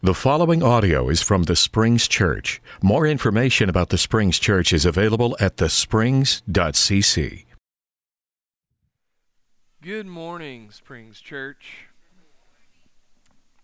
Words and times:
The 0.00 0.14
following 0.14 0.62
audio 0.62 1.08
is 1.08 1.22
from 1.22 1.42
the 1.42 1.56
Springs 1.56 2.06
Church. 2.06 2.62
More 2.80 3.04
information 3.04 3.68
about 3.68 3.88
the 3.88 3.98
Springs 3.98 4.38
Church 4.38 4.72
is 4.72 4.84
available 4.84 5.36
at 5.40 5.56
thesprings.cc. 5.56 7.44
Good 9.82 10.06
morning, 10.06 10.70
Springs 10.70 11.20
Church. 11.20 11.88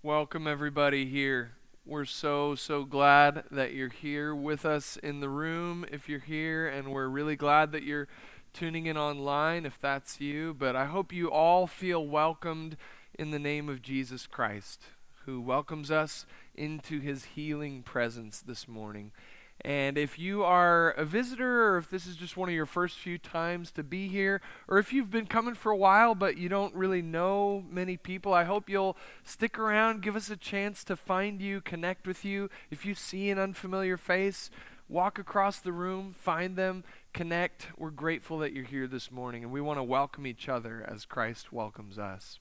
Welcome, 0.03 0.49
everybody, 0.49 1.07
here. 1.07 1.53
We're 1.87 2.05
so, 2.05 2.57
so 2.57 2.85
glad 2.85 3.45
that 3.53 3.73
you're 3.73 3.89
here 3.89 4.35
with 4.35 4.67
us 4.67 4.97
in 4.97 5.21
the 5.21 5.29
room 5.29 5.87
if 5.93 6.09
you're 6.09 6.19
here, 6.19 6.67
and 6.67 6.89
we're 6.89 7.07
really 7.07 7.37
glad 7.37 7.71
that 7.71 7.85
you're 7.85 8.09
tuning 8.53 8.87
in 8.87 8.97
online 8.97 9.65
if 9.65 9.81
that's 9.81 10.21
you. 10.21 10.53
But 10.53 10.75
I 10.75 10.87
hope 10.87 11.13
you 11.13 11.31
all 11.31 11.69
feel 11.69 12.05
welcomed 12.05 12.77
in 13.17 13.31
the 13.31 13.39
name 13.39 13.69
of 13.69 13.83
Jesus 13.83 14.27
Christ 14.27 14.83
who 15.27 15.41
welcomes 15.41 15.91
us 15.91 16.27
into 16.55 17.01
his 17.01 17.25
healing 17.25 17.83
presence 17.83 18.41
this 18.41 18.69
morning. 18.69 19.13
And 19.61 19.97
if 19.97 20.19
you 20.19 20.43
are 20.43 20.91
a 20.91 21.05
visitor, 21.05 21.69
or 21.69 21.79
if 21.79 21.89
this 21.89 22.07
is 22.07 22.17
just 22.17 22.37
one 22.37 22.49
of 22.49 22.55
your 22.55 22.67
first 22.67 22.99
few 22.99 23.19
times 23.19 23.71
to 23.73 23.83
be 23.83 24.09
here, 24.09 24.41
or 24.69 24.79
if 24.79 24.93
you've 24.93 25.11
been 25.11 25.27
coming 25.27 25.55
for 25.55 25.71
a 25.71 25.77
while 25.77 26.15
but 26.15 26.37
you 26.37 26.49
don't 26.49 26.75
really 26.75 27.03
know 27.03 27.65
many 27.71 27.97
people, 27.97 28.35
I 28.35 28.45
hope 28.45 28.69
you'll 28.69 28.97
stick 29.23 29.59
around, 29.59 30.03
give 30.03 30.17
us 30.17 30.29
a 30.29 30.37
chance 30.37 30.85
to 30.85 30.97
find 30.97 31.41
you, 31.41 31.61
connect 31.61 32.07
with 32.07 32.25
you. 32.25 32.51
If 32.71 32.85
you 32.85 32.95
see 32.95 33.31
an 33.31 33.39
unfamiliar 33.39 33.97
face, 33.97 34.51
walk 34.89 35.19
across 35.19 35.61
the 35.61 35.73
room, 35.73 36.13
find 36.13 36.57
them, 36.57 36.85
connect. 37.13 37.69
We're 37.79 37.91
grateful 37.91 38.39
that 38.41 38.53
you're 38.53 38.65
here 38.65 38.89
this 38.89 39.11
morning, 39.11 39.45
and 39.45 39.53
we 39.53 39.61
want 39.61 39.79
to 39.79 39.85
welcome 39.85 40.27
each 40.27 40.49
other 40.49 40.85
as 40.87 41.07
Christ 41.07 41.53
welcomes 41.53 41.99
us 41.99 42.41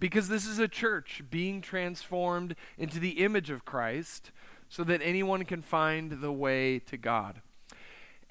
because 0.00 0.28
this 0.28 0.46
is 0.46 0.58
a 0.58 0.66
church 0.66 1.22
being 1.30 1.60
transformed 1.60 2.56
into 2.76 2.98
the 2.98 3.22
image 3.22 3.50
of 3.50 3.64
Christ 3.64 4.32
so 4.68 4.82
that 4.84 5.00
anyone 5.02 5.44
can 5.44 5.62
find 5.62 6.20
the 6.20 6.32
way 6.32 6.78
to 6.80 6.96
God. 6.96 7.42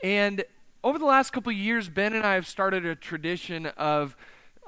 And 0.03 0.43
over 0.83 0.97
the 0.97 1.05
last 1.05 1.31
couple 1.31 1.51
of 1.51 1.57
years, 1.57 1.89
Ben 1.89 2.13
and 2.13 2.25
I 2.25 2.33
have 2.33 2.47
started 2.47 2.85
a 2.85 2.95
tradition 2.95 3.67
of 3.67 4.17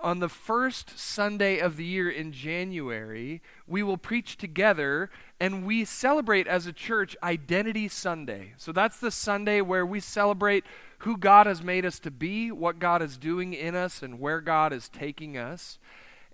on 0.03 0.19
the 0.19 0.29
first 0.29 0.97
Sunday 0.97 1.59
of 1.59 1.77
the 1.77 1.85
year 1.85 2.09
in 2.09 2.31
January, 2.31 3.41
we 3.67 3.83
will 3.83 3.97
preach 3.97 4.35
together 4.35 5.09
and 5.39 5.65
we 5.65 5.85
celebrate 5.85 6.47
as 6.47 6.65
a 6.65 6.73
church 6.73 7.15
Identity 7.21 7.87
Sunday. 7.87 8.53
So 8.57 8.71
that's 8.71 8.99
the 8.99 9.11
Sunday 9.11 9.61
where 9.61 9.85
we 9.85 9.99
celebrate 9.99 10.65
who 10.99 11.17
God 11.17 11.47
has 11.47 11.63
made 11.63 11.85
us 11.85 11.99
to 11.99 12.11
be, 12.11 12.51
what 12.51 12.79
God 12.79 13.01
is 13.01 13.17
doing 13.17 13.53
in 13.53 13.75
us, 13.75 14.01
and 14.01 14.19
where 14.19 14.41
God 14.41 14.73
is 14.73 14.89
taking 14.89 15.37
us. 15.37 15.79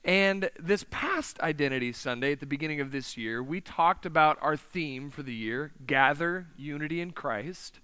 And 0.07 0.49
this 0.57 0.85
past 0.89 1.37
Identity 1.41 1.91
Sunday, 1.91 2.31
at 2.31 2.39
the 2.39 2.45
beginning 2.45 2.79
of 2.79 2.93
this 2.93 3.17
year, 3.17 3.43
we 3.43 3.59
talked 3.59 4.05
about 4.05 4.37
our 4.41 4.55
theme 4.55 5.09
for 5.09 5.21
the 5.21 5.33
year 5.33 5.73
gather, 5.85 6.47
unity 6.55 7.01
in 7.01 7.11
Christ. 7.11 7.81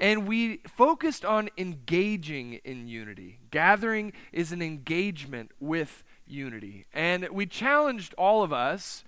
And 0.00 0.26
we 0.26 0.62
focused 0.66 1.22
on 1.22 1.50
engaging 1.58 2.54
in 2.64 2.88
unity. 2.88 3.40
Gathering 3.50 4.14
is 4.32 4.52
an 4.52 4.62
engagement 4.62 5.50
with 5.60 6.02
unity. 6.26 6.86
And 6.94 7.28
we 7.28 7.44
challenged 7.44 8.14
all 8.14 8.42
of 8.42 8.54
us 8.54 9.04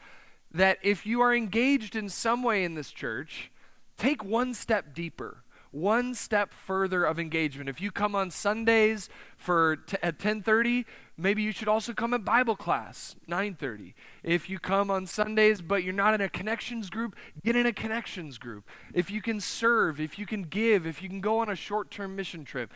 that 0.52 0.76
if 0.82 1.06
you 1.06 1.22
are 1.22 1.34
engaged 1.34 1.96
in 1.96 2.10
some 2.10 2.42
way 2.42 2.64
in 2.64 2.74
this 2.74 2.90
church, 2.90 3.50
take 3.96 4.22
one 4.22 4.52
step 4.52 4.94
deeper 4.94 5.41
one 5.72 6.14
step 6.14 6.52
further 6.52 7.04
of 7.04 7.18
engagement. 7.18 7.68
If 7.68 7.80
you 7.80 7.90
come 7.90 8.14
on 8.14 8.30
Sundays 8.30 9.08
for 9.36 9.76
t- 9.76 9.96
at 10.02 10.18
10:30, 10.18 10.84
maybe 11.16 11.42
you 11.42 11.50
should 11.50 11.66
also 11.66 11.94
come 11.94 12.14
at 12.14 12.24
Bible 12.24 12.56
class 12.56 13.16
9:30. 13.26 13.94
If 14.22 14.48
you 14.48 14.58
come 14.58 14.90
on 14.90 15.06
Sundays 15.06 15.62
but 15.62 15.82
you're 15.82 15.94
not 15.94 16.14
in 16.14 16.20
a 16.20 16.28
connections 16.28 16.90
group, 16.90 17.16
get 17.42 17.56
in 17.56 17.66
a 17.66 17.72
connections 17.72 18.38
group. 18.38 18.68
If 18.92 19.10
you 19.10 19.22
can 19.22 19.40
serve, 19.40 19.98
if 19.98 20.18
you 20.18 20.26
can 20.26 20.42
give, 20.42 20.86
if 20.86 21.02
you 21.02 21.08
can 21.08 21.20
go 21.20 21.38
on 21.38 21.48
a 21.48 21.56
short-term 21.56 22.14
mission 22.14 22.44
trip. 22.44 22.72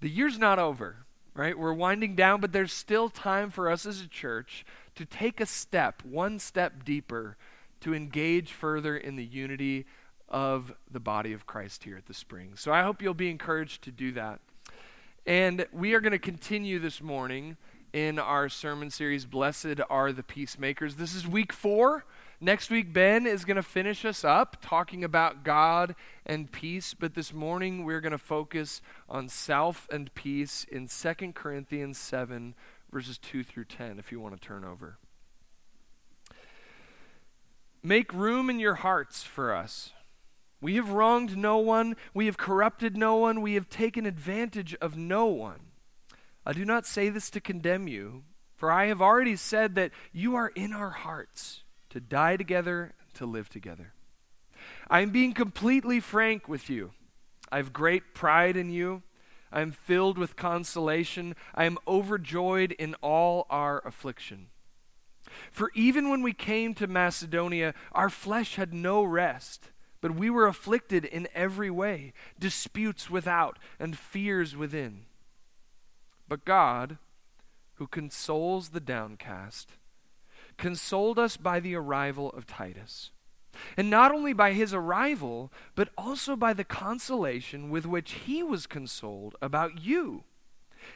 The 0.00 0.10
year's 0.10 0.38
not 0.38 0.58
over, 0.58 1.06
right? 1.34 1.58
We're 1.58 1.72
winding 1.72 2.14
down, 2.14 2.40
but 2.40 2.52
there's 2.52 2.72
still 2.72 3.08
time 3.08 3.48
for 3.50 3.70
us 3.70 3.86
as 3.86 4.02
a 4.02 4.08
church 4.08 4.66
to 4.96 5.06
take 5.06 5.40
a 5.40 5.46
step, 5.46 6.02
one 6.04 6.38
step 6.38 6.84
deeper 6.84 7.38
to 7.80 7.94
engage 7.94 8.52
further 8.52 8.96
in 8.96 9.16
the 9.16 9.24
unity 9.24 9.86
of 10.28 10.74
the 10.90 11.00
body 11.00 11.32
of 11.32 11.46
Christ 11.46 11.84
here 11.84 11.96
at 11.96 12.06
the 12.06 12.14
spring. 12.14 12.52
So 12.56 12.72
I 12.72 12.82
hope 12.82 13.02
you'll 13.02 13.14
be 13.14 13.30
encouraged 13.30 13.82
to 13.82 13.90
do 13.90 14.12
that. 14.12 14.40
And 15.26 15.66
we 15.72 15.94
are 15.94 16.00
going 16.00 16.12
to 16.12 16.18
continue 16.18 16.78
this 16.78 17.00
morning 17.00 17.56
in 17.94 18.18
our 18.18 18.48
sermon 18.48 18.90
series, 18.90 19.24
Blessed 19.24 19.80
Are 19.88 20.12
the 20.12 20.22
Peacemakers. 20.22 20.96
This 20.96 21.14
is 21.14 21.26
week 21.26 21.52
four. 21.52 22.04
Next 22.40 22.68
week, 22.68 22.92
Ben 22.92 23.26
is 23.26 23.44
going 23.44 23.56
to 23.56 23.62
finish 23.62 24.04
us 24.04 24.24
up 24.24 24.56
talking 24.60 25.04
about 25.04 25.44
God 25.44 25.94
and 26.26 26.50
peace. 26.50 26.92
But 26.92 27.14
this 27.14 27.32
morning, 27.32 27.84
we're 27.84 28.00
going 28.00 28.12
to 28.12 28.18
focus 28.18 28.82
on 29.08 29.28
self 29.28 29.88
and 29.90 30.12
peace 30.14 30.66
in 30.70 30.88
2 30.88 31.32
Corinthians 31.32 31.96
7, 31.96 32.54
verses 32.92 33.16
2 33.18 33.44
through 33.44 33.66
10, 33.66 33.98
if 33.98 34.10
you 34.10 34.20
want 34.20 34.38
to 34.38 34.46
turn 34.46 34.64
over. 34.64 34.98
Make 37.82 38.12
room 38.12 38.50
in 38.50 38.58
your 38.58 38.74
hearts 38.74 39.22
for 39.22 39.54
us. 39.54 39.92
We 40.64 40.76
have 40.76 40.92
wronged 40.92 41.36
no 41.36 41.58
one, 41.58 41.94
we 42.14 42.24
have 42.24 42.38
corrupted 42.38 42.96
no 42.96 43.16
one, 43.16 43.42
we 43.42 43.52
have 43.52 43.68
taken 43.68 44.06
advantage 44.06 44.74
of 44.76 44.96
no 44.96 45.26
one. 45.26 45.60
I 46.46 46.54
do 46.54 46.64
not 46.64 46.86
say 46.86 47.10
this 47.10 47.28
to 47.32 47.40
condemn 47.42 47.86
you, 47.86 48.22
for 48.56 48.72
I 48.72 48.86
have 48.86 49.02
already 49.02 49.36
said 49.36 49.74
that 49.74 49.90
you 50.10 50.34
are 50.36 50.48
in 50.54 50.72
our 50.72 50.88
hearts 50.88 51.64
to 51.90 52.00
die 52.00 52.38
together 52.38 52.94
to 53.12 53.26
live 53.26 53.50
together. 53.50 53.92
I 54.88 55.02
am 55.02 55.10
being 55.10 55.34
completely 55.34 56.00
frank 56.00 56.48
with 56.48 56.70
you. 56.70 56.92
I 57.52 57.58
have 57.58 57.74
great 57.74 58.14
pride 58.14 58.56
in 58.56 58.70
you. 58.70 59.02
I 59.52 59.60
am 59.60 59.70
filled 59.70 60.16
with 60.16 60.34
consolation. 60.34 61.36
I 61.54 61.66
am 61.66 61.76
overjoyed 61.86 62.72
in 62.72 62.94
all 63.02 63.46
our 63.50 63.86
affliction. 63.86 64.46
For 65.50 65.70
even 65.74 66.08
when 66.08 66.22
we 66.22 66.32
came 66.32 66.72
to 66.76 66.86
Macedonia, 66.86 67.74
our 67.92 68.08
flesh 68.08 68.56
had 68.56 68.72
no 68.72 69.04
rest 69.04 69.68
but 70.04 70.16
we 70.16 70.28
were 70.28 70.46
afflicted 70.46 71.06
in 71.06 71.26
every 71.34 71.70
way, 71.70 72.12
disputes 72.38 73.08
without 73.08 73.58
and 73.80 73.96
fears 73.96 74.54
within. 74.54 75.06
But 76.28 76.44
God, 76.44 76.98
who 77.76 77.86
consoles 77.86 78.68
the 78.68 78.80
downcast, 78.80 79.70
consoled 80.58 81.18
us 81.18 81.38
by 81.38 81.58
the 81.58 81.74
arrival 81.74 82.28
of 82.32 82.46
Titus. 82.46 83.12
And 83.78 83.88
not 83.88 84.12
only 84.12 84.34
by 84.34 84.52
his 84.52 84.74
arrival, 84.74 85.50
but 85.74 85.88
also 85.96 86.36
by 86.36 86.52
the 86.52 86.64
consolation 86.64 87.70
with 87.70 87.86
which 87.86 88.12
he 88.26 88.42
was 88.42 88.66
consoled 88.66 89.36
about 89.40 89.80
you. 89.80 90.24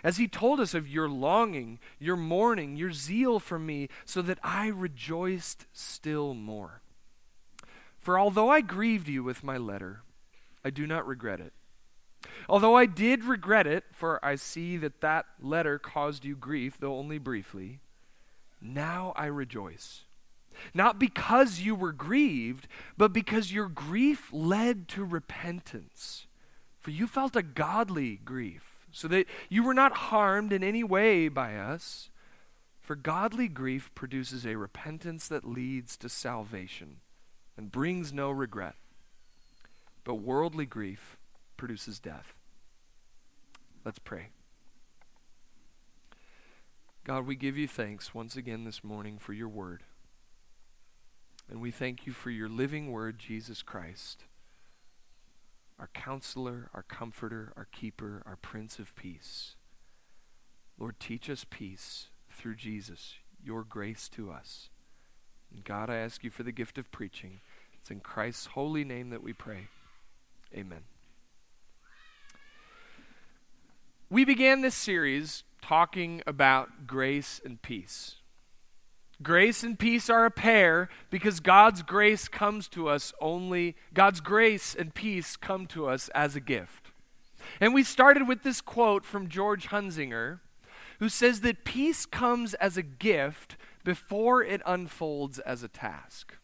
As 0.05 0.19
he 0.19 0.29
told 0.29 0.61
us 0.61 0.75
of 0.75 0.87
your 0.87 1.09
longing, 1.09 1.79
your 1.99 2.17
mourning, 2.17 2.77
your 2.77 2.93
zeal 2.93 3.41
for 3.41 3.59
me, 3.59 3.89
so 4.05 4.21
that 4.21 4.39
I 4.43 4.67
rejoiced 4.67 5.65
still 5.73 6.35
more. 6.35 6.83
For 8.09 8.19
although 8.19 8.49
I 8.49 8.63
grieved 8.63 9.07
you 9.07 9.23
with 9.23 9.45
my 9.45 9.59
letter, 9.59 10.01
I 10.65 10.71
do 10.71 10.87
not 10.87 11.07
regret 11.07 11.41
it. 11.41 11.53
Although 12.49 12.75
I 12.75 12.87
did 12.87 13.23
regret 13.23 13.67
it, 13.67 13.85
for 13.93 14.19
I 14.25 14.35
see 14.35 14.79
that 14.79 15.03
that 15.03 15.27
letter 15.39 15.79
caused 15.79 16.25
you 16.25 16.35
grief, 16.35 16.79
though 16.81 16.97
only 16.97 17.19
briefly, 17.19 17.81
now 18.63 19.13
I 19.15 19.27
rejoice. 19.27 20.05
Not 20.73 20.99
because 20.99 21.61
you 21.61 21.75
were 21.75 21.93
grieved, 21.93 22.67
but 22.97 23.13
because 23.13 23.53
your 23.53 23.69
grief 23.69 24.31
led 24.33 24.89
to 24.89 25.05
repentance. 25.05 26.27
For 26.81 26.91
you 26.91 27.07
felt 27.07 27.37
a 27.37 27.43
godly 27.43 28.23
grief, 28.25 28.87
so 28.91 29.07
that 29.09 29.27
you 29.51 29.63
were 29.63 29.75
not 29.75 30.09
harmed 30.09 30.51
in 30.51 30.65
any 30.65 30.83
way 30.83 31.29
by 31.29 31.57
us. 31.57 32.09
For 32.81 32.97
godly 32.97 33.49
grief 33.49 33.95
produces 33.95 34.47
a 34.47 34.57
repentance 34.57 35.29
that 35.29 35.45
leads 35.45 35.99
to 35.99 36.09
salvation 36.09 37.01
and 37.59 37.73
brings 37.73 38.13
no 38.13 38.31
regret. 38.31 38.77
But 40.05 40.15
worldly 40.15 40.65
grief 40.65 41.19
produces 41.57 41.99
death. 41.99 42.33
Let's 43.85 43.99
pray. 43.99 44.29
God, 47.05 47.27
we 47.27 47.35
give 47.35 47.59
you 47.59 47.67
thanks 47.67 48.15
once 48.15 48.37
again 48.37 48.65
this 48.65 48.85
morning 48.85 49.19
for 49.19 49.33
your 49.33 49.49
word. 49.49 49.83
And 51.51 51.61
we 51.61 51.71
thank 51.71 52.07
you 52.07 52.13
for 52.13 52.31
your 52.31 52.49
living 52.49 52.93
word, 52.93 53.19
Jesus 53.19 53.63
Christ, 53.63 54.25
our 55.79 55.89
counselor, 55.95 56.71
our 56.75 56.83
comforter, 56.83 57.53
our 57.57 57.67
keeper, 57.73 58.23
our 58.25 58.37
Prince 58.37 58.79
of 58.79 58.95
Peace. 58.95 59.57
Lord, 60.79 61.01
teach 61.01 61.29
us 61.29 61.45
peace 61.49 62.11
through 62.31 62.57
Jesus, 62.57 63.15
your 63.43 63.65
grace 63.65 64.09
to 64.11 64.31
us. 64.31 64.69
And 65.53 65.65
God, 65.65 65.89
I 65.91 65.97
ask 65.97 66.23
you 66.23 66.31
for 66.31 66.43
the 66.43 66.53
gift 66.53 66.79
of 66.79 66.93
preaching. 66.93 67.41
It's 67.89 67.93
in 67.95 68.01
Christ's 68.01 68.49
holy 68.49 68.85
name 68.85 69.09
that 69.09 69.23
we 69.23 69.33
pray. 69.33 69.69
Amen. 70.55 70.83
We 74.11 74.27
began 74.27 74.61
this 74.61 74.75
series 74.75 75.45
talking 75.63 76.23
about 76.27 76.87
grace 76.87 77.41
and 77.43 77.63
peace. 77.63 78.17
Grace 79.23 79.63
and 79.63 79.79
peace 79.79 80.11
are 80.11 80.27
a 80.27 80.31
pair 80.31 80.91
because 81.09 81.41
God's 81.41 81.81
grace 81.81 82.29
comes 82.29 82.69
to 82.69 82.91
us 82.91 83.15
only, 83.23 83.75
God's 83.95 84.21
grace 84.21 84.75
and 84.75 84.95
peace 84.95 85.35
come 85.37 85.67
to 85.69 85.87
us 85.87 86.11
as 86.11 86.37
a 86.37 86.41
gift. 86.41 86.91
And 87.59 87.73
we 87.73 87.83
started 87.83 88.29
with 88.29 88.43
this 88.43 88.61
quote 88.61 89.07
from 89.07 89.31
George 89.31 89.69
Hunsinger, 89.69 90.41
who 90.99 91.09
says 91.09 91.41
that 91.41 91.65
peace 91.65 92.05
comes 92.05 92.53
as 92.53 92.77
a 92.77 92.83
gift 92.83 93.57
before 93.83 94.43
it 94.43 94.61
unfolds 94.67 95.39
as 95.39 95.63
a 95.63 95.69
task. 95.69 96.35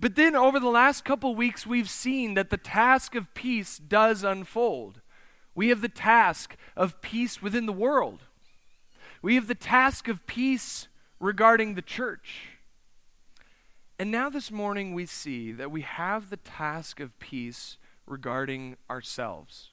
But 0.00 0.16
then 0.16 0.36
over 0.36 0.60
the 0.60 0.68
last 0.68 1.04
couple 1.04 1.34
weeks, 1.34 1.66
we've 1.66 1.90
seen 1.90 2.34
that 2.34 2.50
the 2.50 2.56
task 2.56 3.14
of 3.14 3.32
peace 3.34 3.78
does 3.78 4.24
unfold. 4.24 5.00
We 5.54 5.68
have 5.68 5.80
the 5.80 5.88
task 5.88 6.56
of 6.76 7.00
peace 7.00 7.40
within 7.40 7.66
the 7.66 7.72
world. 7.72 8.24
We 9.22 9.36
have 9.36 9.46
the 9.46 9.54
task 9.54 10.08
of 10.08 10.26
peace 10.26 10.88
regarding 11.20 11.74
the 11.74 11.82
church. 11.82 12.48
And 13.98 14.10
now 14.10 14.28
this 14.28 14.50
morning 14.50 14.92
we 14.92 15.06
see 15.06 15.52
that 15.52 15.70
we 15.70 15.82
have 15.82 16.28
the 16.28 16.36
task 16.36 16.98
of 16.98 17.18
peace 17.20 17.78
regarding 18.06 18.76
ourselves. 18.90 19.70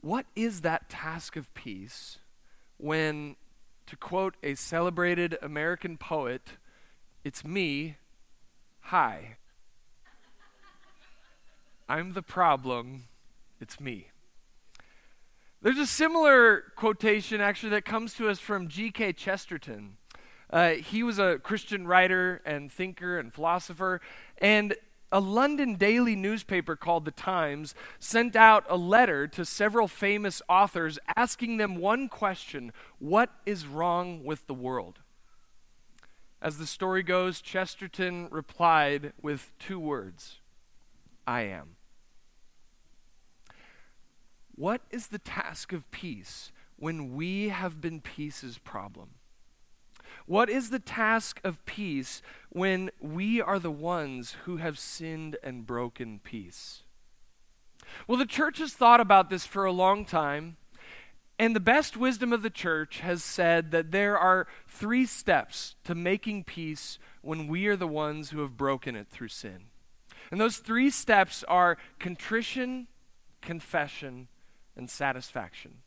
What 0.00 0.26
is 0.34 0.62
that 0.62 0.88
task 0.88 1.36
of 1.36 1.52
peace 1.54 2.18
when, 2.78 3.36
to 3.86 3.96
quote 3.96 4.36
a 4.42 4.54
celebrated 4.54 5.38
American 5.40 5.96
poet, 5.96 6.52
it's 7.24 7.44
me, 7.44 7.96
hi. 8.80 9.36
I'm 11.88 12.12
the 12.12 12.22
problem, 12.22 13.04
it's 13.60 13.80
me. 13.80 14.08
There's 15.62 15.78
a 15.78 15.86
similar 15.86 16.64
quotation 16.76 17.40
actually 17.40 17.70
that 17.70 17.86
comes 17.86 18.12
to 18.14 18.28
us 18.28 18.38
from 18.38 18.68
G.K. 18.68 19.14
Chesterton. 19.14 19.96
Uh, 20.50 20.72
he 20.72 21.02
was 21.02 21.18
a 21.18 21.38
Christian 21.38 21.86
writer 21.86 22.42
and 22.44 22.70
thinker 22.70 23.18
and 23.18 23.32
philosopher, 23.32 24.02
and 24.36 24.74
a 25.10 25.20
London 25.20 25.76
daily 25.76 26.16
newspaper 26.16 26.76
called 26.76 27.06
The 27.06 27.10
Times 27.10 27.74
sent 27.98 28.36
out 28.36 28.66
a 28.68 28.76
letter 28.76 29.26
to 29.28 29.46
several 29.46 29.88
famous 29.88 30.42
authors 30.46 30.98
asking 31.16 31.56
them 31.56 31.76
one 31.76 32.08
question 32.08 32.72
What 32.98 33.30
is 33.46 33.66
wrong 33.66 34.24
with 34.24 34.46
the 34.46 34.54
world? 34.54 34.98
As 36.44 36.58
the 36.58 36.66
story 36.66 37.02
goes, 37.02 37.40
Chesterton 37.40 38.28
replied 38.30 39.14
with 39.22 39.52
two 39.58 39.80
words 39.80 40.40
I 41.26 41.40
am. 41.40 41.76
What 44.54 44.82
is 44.90 45.06
the 45.06 45.18
task 45.18 45.72
of 45.72 45.90
peace 45.90 46.52
when 46.76 47.14
we 47.14 47.48
have 47.48 47.80
been 47.80 48.02
peace's 48.02 48.58
problem? 48.58 49.14
What 50.26 50.50
is 50.50 50.68
the 50.68 50.78
task 50.78 51.40
of 51.42 51.64
peace 51.64 52.20
when 52.50 52.90
we 53.00 53.40
are 53.40 53.58
the 53.58 53.70
ones 53.70 54.36
who 54.44 54.58
have 54.58 54.78
sinned 54.78 55.38
and 55.42 55.66
broken 55.66 56.20
peace? 56.22 56.82
Well, 58.06 58.18
the 58.18 58.26
church 58.26 58.58
has 58.58 58.74
thought 58.74 59.00
about 59.00 59.30
this 59.30 59.46
for 59.46 59.64
a 59.64 59.72
long 59.72 60.04
time, 60.04 60.58
and 61.38 61.54
the 61.54 61.60
best 61.60 61.96
wisdom 61.96 62.32
of 62.32 62.42
the 62.42 62.50
church 62.50 63.00
has 63.00 63.24
said 63.24 63.70
that 63.72 63.90
there 63.90 64.16
are 64.18 64.46
three 64.68 65.04
steps 65.04 65.74
to 65.84 65.94
making 65.94 66.44
peace 66.44 66.98
when 67.22 67.48
we 67.48 67.66
are 67.66 67.76
the 67.76 67.88
ones 67.88 68.30
who 68.30 68.40
have 68.40 68.56
broken 68.56 68.94
it 68.94 69.08
through 69.08 69.28
sin. 69.28 69.64
And 70.30 70.40
those 70.40 70.58
three 70.58 70.90
steps 70.90 71.44
are 71.48 71.76
contrition, 71.98 72.86
confession, 73.40 74.28
and 74.76 74.88
satisfaction. 74.88 75.78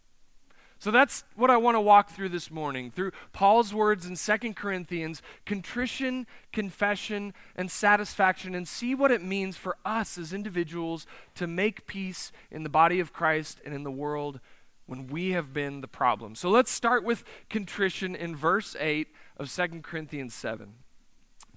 So 0.80 0.92
that's 0.92 1.24
what 1.36 1.50
I 1.50 1.58
want 1.58 1.74
to 1.76 1.82
walk 1.82 2.12
through 2.12 2.30
this 2.30 2.52
morning 2.52 2.92
through 2.92 3.12
Paul's 3.34 3.74
words 3.74 4.06
in 4.06 4.16
2 4.16 4.54
Corinthians 4.54 5.24
contrition, 5.44 6.28
confession, 6.54 7.34
and 7.56 7.72
satisfaction, 7.72 8.54
and 8.54 8.68
see 8.68 8.94
what 8.94 9.12
it 9.12 9.24
means 9.24 9.58
for 9.58 9.78
us 9.84 10.20
as 10.20 10.34
individuals 10.34 11.08
to 11.34 11.48
make 11.48 11.88
peace 11.88 12.32
in 12.52 12.62
the 12.62 12.70
body 12.70 13.00
of 13.00 13.12
Christ 13.12 13.60
and 13.66 13.74
in 13.74 13.84
the 13.84 13.92
world 13.92 14.40
when 14.88 15.08
we 15.08 15.32
have 15.32 15.54
been 15.54 15.82
the 15.82 15.88
problem. 15.88 16.34
So 16.34 16.50
let's 16.50 16.72
start 16.72 17.04
with 17.04 17.24
contrition 17.50 18.16
in 18.16 18.36
verse 18.36 18.76
8 18.80 19.08
of 19.38 19.54
2 19.54 19.82
Corinthians 19.82 20.34
7. 20.34 20.74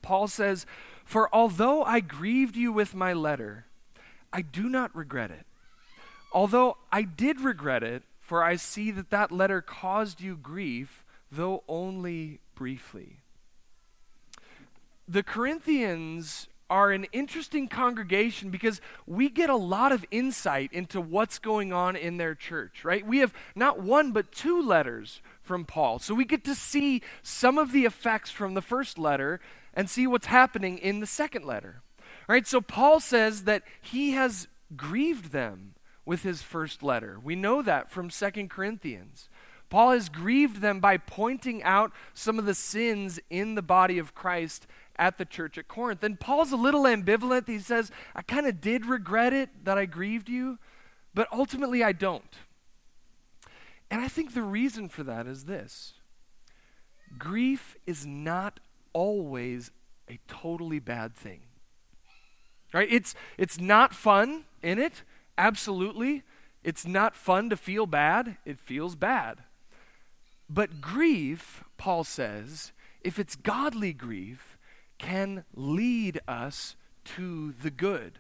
Paul 0.03 0.29
says, 0.29 0.67
For 1.05 1.29
although 1.33 1.83
I 1.83 2.01
grieved 2.01 2.57
you 2.57 2.73
with 2.73 2.95
my 2.95 3.13
letter, 3.13 3.67
I 4.33 4.43
do 4.43 4.69
not 4.69 4.95
regret 4.95 5.31
it 5.31 5.47
Although 6.33 6.77
I 6.93 7.03
did 7.03 7.41
regret 7.41 7.83
it, 7.83 8.05
for 8.21 8.45
I 8.45 8.57
see 8.57 8.91
that 8.93 9.11
that 9.11 9.33
letter 9.33 9.61
caused 9.61 10.21
you 10.21 10.37
grief, 10.37 11.05
though 11.31 11.65
only 11.69 12.41
briefly. 12.55 13.19
The 15.09 15.25
Corinthians 15.25 16.49
are 16.71 16.93
an 16.93 17.05
interesting 17.13 17.67
congregation 17.69 18.49
because 18.49 18.81
we 19.05 19.29
get 19.29 19.51
a 19.51 19.57
lot 19.57 19.91
of 19.91 20.07
insight 20.11 20.73
into 20.73 21.01
what's 21.01 21.39
going 21.41 21.73
on 21.73 21.97
in 21.97 22.17
their 22.17 22.35
church, 22.35 22.85
right? 22.85 23.05
We 23.05 23.19
have 23.19 23.35
not 23.57 23.81
one 23.81 24.13
but 24.13 24.31
two 24.31 24.63
letters 24.63 25.21
from 25.43 25.65
Paul. 25.65 25.99
So 25.99 26.15
we 26.15 26.25
get 26.25 26.45
to 26.45 26.55
see 26.55 27.03
some 27.23 27.59
of 27.59 27.73
the 27.73 27.85
effects 27.85 28.31
from 28.31 28.55
the 28.55 28.63
first 28.63 28.99
letter 28.99 29.41
and 29.75 29.91
see 29.91 30.07
what's 30.07 30.27
happening 30.27 30.79
in 30.79 31.01
the 31.01 31.07
second 31.07 31.45
letter. 31.45 31.83
All 31.99 32.35
right? 32.35 32.47
So 32.47 32.61
Paul 32.61 33.01
says 33.01 33.45
that 33.45 33.65
he 33.81 34.13
has 34.13 34.47
grieved 34.77 35.33
them 35.33 35.75
with 36.05 36.23
his 36.23 36.43
first 36.43 36.83
letter. 36.83 37.19
We 37.23 37.35
know 37.35 37.63
that 37.63 37.91
from 37.91 38.11
Second 38.11 38.51
Corinthians. 38.51 39.29
Paul 39.71 39.93
has 39.93 40.09
grieved 40.09 40.61
them 40.61 40.81
by 40.81 40.99
pointing 40.99 41.63
out 41.63 41.93
some 42.13 42.39
of 42.39 42.45
the 42.45 42.55
sins 42.55 43.21
in 43.31 43.55
the 43.55 43.63
body 43.63 43.99
of 43.99 44.15
Christ 44.15 44.67
at 44.97 45.17
the 45.17 45.25
church 45.25 45.57
at 45.57 45.69
Corinth. 45.69 46.03
And 46.03 46.21
Paul's 46.21 46.53
a 46.53 46.57
little 46.57 46.83
ambivalent. 46.83 47.49
He 47.49 47.61
says, 47.61 47.91
I 48.15 48.23
kind 48.23 48.47
of 48.47 48.61
did 48.61 48.85
regret 48.85 49.33
it 49.33 49.65
that 49.65 49.79
I 49.79 49.87
grieved 49.87 50.29
you, 50.29 50.59
but 51.15 51.29
ultimately 51.33 51.83
I 51.83 51.93
don't. 51.93 52.37
And 53.91 54.01
I 54.01 54.09
think 54.09 54.35
the 54.35 54.43
reason 54.43 54.89
for 54.89 55.03
that 55.05 55.27
is 55.27 55.45
this 55.45 55.95
grief 57.19 57.77
is 57.87 58.07
not 58.07 58.61
always 58.93 59.71
a 60.09 60.19
totally 60.29 60.79
bad 60.79 61.15
thing. 61.15 61.41
Right? 62.73 62.89
It's, 62.91 63.15
it's 63.39 63.59
not 63.59 63.95
fun 63.95 64.45
in 64.63 64.79
it. 64.79 65.03
Absolutely. 65.39 66.23
It's 66.63 66.87
not 66.87 67.17
fun 67.17 67.51
to 67.51 67.57
feel 67.57 67.87
bad, 67.87 68.37
it 68.45 68.59
feels 68.59 68.95
bad. 68.95 69.39
But 70.53 70.81
grief, 70.81 71.63
Paul 71.79 72.03
says, 72.03 72.73
if 73.03 73.21
it's 73.21 73.37
godly 73.37 73.93
grief, 73.93 74.59
can 74.99 75.45
lead 75.55 76.21
us 76.27 76.75
to 77.05 77.53
the 77.53 77.71
good. 77.71 78.19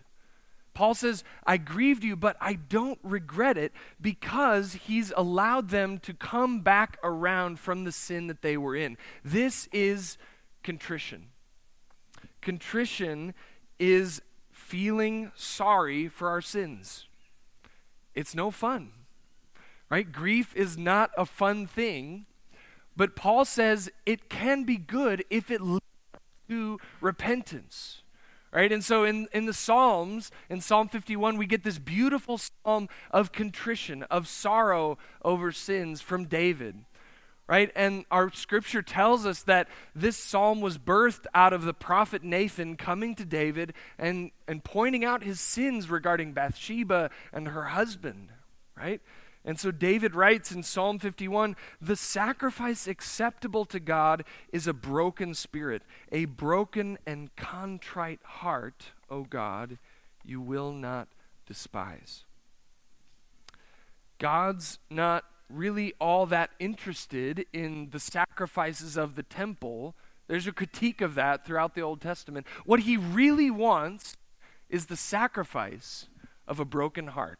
Paul 0.72 0.94
says, 0.94 1.24
I 1.44 1.56
grieved 1.56 2.04
you, 2.04 2.14
but 2.14 2.36
I 2.40 2.52
don't 2.54 3.00
regret 3.02 3.58
it 3.58 3.72
because 4.00 4.74
he's 4.74 5.12
allowed 5.16 5.70
them 5.70 5.98
to 5.98 6.14
come 6.14 6.60
back 6.60 6.98
around 7.02 7.58
from 7.58 7.82
the 7.82 7.90
sin 7.90 8.28
that 8.28 8.42
they 8.42 8.56
were 8.56 8.76
in. 8.76 8.96
This 9.24 9.68
is 9.72 10.16
contrition. 10.62 11.26
Contrition 12.40 13.34
is 13.80 14.22
feeling 14.52 15.32
sorry 15.34 16.06
for 16.06 16.28
our 16.28 16.40
sins. 16.40 17.06
It's 18.14 18.36
no 18.36 18.52
fun, 18.52 18.92
right? 19.90 20.10
Grief 20.10 20.54
is 20.56 20.78
not 20.78 21.10
a 21.18 21.26
fun 21.26 21.66
thing, 21.66 22.26
but 22.96 23.16
Paul 23.16 23.44
says 23.44 23.90
it 24.06 24.30
can 24.30 24.64
be 24.64 24.76
good 24.76 25.24
if 25.30 25.50
it 25.50 25.60
leads 25.60 25.80
to 26.48 26.78
repentance. 27.00 28.02
Right? 28.52 28.72
And 28.72 28.82
so 28.82 29.04
in, 29.04 29.28
in 29.32 29.46
the 29.46 29.54
Psalms, 29.54 30.32
in 30.48 30.60
Psalm 30.60 30.88
51, 30.88 31.36
we 31.36 31.46
get 31.46 31.62
this 31.62 31.78
beautiful 31.78 32.36
psalm 32.36 32.88
of 33.12 33.30
contrition, 33.30 34.02
of 34.04 34.26
sorrow 34.26 34.98
over 35.22 35.52
sins 35.52 36.00
from 36.00 36.24
David 36.24 36.84
right? 37.50 37.72
And 37.74 38.04
our 38.12 38.30
scripture 38.30 38.80
tells 38.80 39.26
us 39.26 39.42
that 39.42 39.66
this 39.92 40.16
psalm 40.16 40.60
was 40.60 40.78
birthed 40.78 41.26
out 41.34 41.52
of 41.52 41.64
the 41.64 41.74
prophet 41.74 42.22
Nathan 42.22 42.76
coming 42.76 43.16
to 43.16 43.24
David 43.24 43.74
and, 43.98 44.30
and 44.46 44.62
pointing 44.62 45.04
out 45.04 45.24
his 45.24 45.40
sins 45.40 45.90
regarding 45.90 46.32
Bathsheba 46.32 47.10
and 47.32 47.48
her 47.48 47.64
husband, 47.64 48.28
right? 48.76 49.00
And 49.44 49.58
so 49.58 49.70
David 49.70 50.14
writes 50.14 50.52
in 50.52 50.62
Psalm 50.62 50.98
51 50.98 51.56
The 51.80 51.96
sacrifice 51.96 52.86
acceptable 52.86 53.64
to 53.66 53.80
God 53.80 54.24
is 54.52 54.66
a 54.66 54.74
broken 54.74 55.34
spirit, 55.34 55.82
a 56.12 56.26
broken 56.26 56.98
and 57.06 57.34
contrite 57.36 58.20
heart, 58.22 58.92
O 59.08 59.24
God, 59.24 59.78
you 60.24 60.40
will 60.40 60.72
not 60.72 61.08
despise. 61.46 62.24
God's 64.18 64.78
not 64.90 65.24
really 65.48 65.94
all 65.98 66.26
that 66.26 66.50
interested 66.58 67.46
in 67.52 67.88
the 67.90 67.98
sacrifices 67.98 68.96
of 68.98 69.14
the 69.14 69.22
temple. 69.22 69.96
There's 70.28 70.46
a 70.46 70.52
critique 70.52 71.00
of 71.00 71.14
that 71.14 71.46
throughout 71.46 71.74
the 71.74 71.80
Old 71.80 72.02
Testament. 72.02 72.46
What 72.66 72.80
he 72.80 72.98
really 72.98 73.50
wants 73.50 74.16
is 74.68 74.86
the 74.86 74.96
sacrifice 74.96 76.08
of 76.46 76.60
a 76.60 76.64
broken 76.64 77.08
heart 77.08 77.38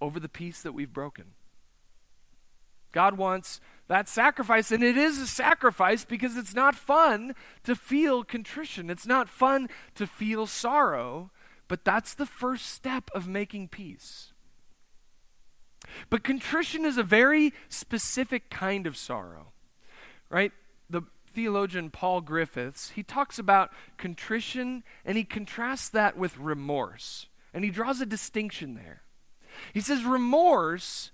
over 0.00 0.20
the 0.20 0.28
peace 0.28 0.62
that 0.62 0.72
we've 0.72 0.92
broken. 0.92 1.32
God 2.92 3.18
wants 3.18 3.60
that 3.88 4.08
sacrifice. 4.08 4.70
And 4.70 4.82
it 4.82 4.96
is 4.96 5.18
a 5.18 5.26
sacrifice 5.26 6.04
because 6.04 6.36
it's 6.36 6.54
not 6.54 6.74
fun 6.74 7.34
to 7.64 7.74
feel 7.74 8.24
contrition, 8.24 8.90
it's 8.90 9.06
not 9.06 9.28
fun 9.28 9.68
to 9.94 10.06
feel 10.06 10.46
sorrow, 10.46 11.30
but 11.68 11.84
that's 11.84 12.14
the 12.14 12.26
first 12.26 12.66
step 12.66 13.10
of 13.14 13.28
making 13.28 13.68
peace. 13.68 14.32
But 16.10 16.24
contrition 16.24 16.84
is 16.84 16.96
a 16.96 17.02
very 17.02 17.52
specific 17.68 18.50
kind 18.50 18.86
of 18.86 18.96
sorrow, 18.96 19.52
right? 20.30 20.52
The 20.90 21.02
theologian 21.28 21.90
Paul 21.90 22.22
Griffiths, 22.22 22.90
he 22.90 23.02
talks 23.02 23.38
about 23.38 23.70
contrition 23.98 24.82
and 25.04 25.16
he 25.16 25.24
contrasts 25.24 25.88
that 25.90 26.16
with 26.16 26.38
remorse. 26.38 27.26
And 27.52 27.62
he 27.64 27.70
draws 27.70 28.00
a 28.00 28.06
distinction 28.06 28.74
there. 28.74 29.02
He 29.72 29.80
says 29.80 30.04
remorse 30.04 31.10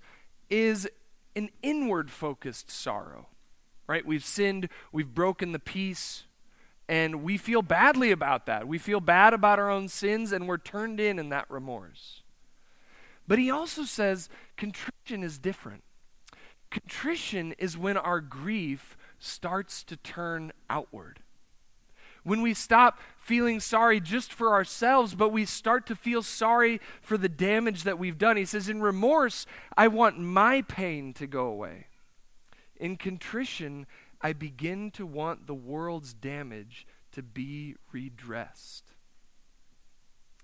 is 0.49 0.87
an 1.35 1.49
inward 1.61 2.11
focused 2.11 2.69
sorrow, 2.69 3.27
right? 3.87 4.05
We've 4.05 4.25
sinned, 4.25 4.69
we've 4.91 5.13
broken 5.13 5.51
the 5.51 5.59
peace, 5.59 6.23
and 6.87 7.23
we 7.23 7.37
feel 7.37 7.61
badly 7.61 8.11
about 8.11 8.45
that. 8.45 8.67
We 8.67 8.77
feel 8.77 8.99
bad 8.99 9.33
about 9.33 9.59
our 9.59 9.69
own 9.69 9.87
sins, 9.87 10.31
and 10.31 10.47
we're 10.47 10.57
turned 10.57 10.99
in 10.99 11.17
in 11.17 11.29
that 11.29 11.49
remorse. 11.49 12.21
But 13.27 13.39
he 13.39 13.49
also 13.49 13.83
says 13.83 14.29
contrition 14.57 15.23
is 15.23 15.37
different. 15.37 15.83
Contrition 16.69 17.53
is 17.57 17.77
when 17.77 17.97
our 17.97 18.19
grief 18.19 18.97
starts 19.19 19.83
to 19.85 19.95
turn 19.95 20.51
outward. 20.69 21.19
When 22.23 22.41
we 22.41 22.53
stop 22.53 22.99
feeling 23.17 23.59
sorry 23.59 23.99
just 23.99 24.33
for 24.33 24.53
ourselves, 24.53 25.15
but 25.15 25.29
we 25.29 25.45
start 25.45 25.85
to 25.87 25.95
feel 25.95 26.21
sorry 26.23 26.79
for 27.01 27.17
the 27.17 27.29
damage 27.29 27.83
that 27.83 27.99
we've 27.99 28.17
done. 28.17 28.37
He 28.37 28.45
says, 28.45 28.69
In 28.69 28.81
remorse, 28.81 29.45
I 29.77 29.87
want 29.87 30.19
my 30.19 30.61
pain 30.61 31.13
to 31.13 31.27
go 31.27 31.47
away. 31.47 31.87
In 32.77 32.97
contrition, 32.97 33.85
I 34.21 34.33
begin 34.33 34.91
to 34.91 35.05
want 35.05 35.47
the 35.47 35.53
world's 35.53 36.13
damage 36.13 36.87
to 37.11 37.21
be 37.21 37.75
redressed. 37.91 38.93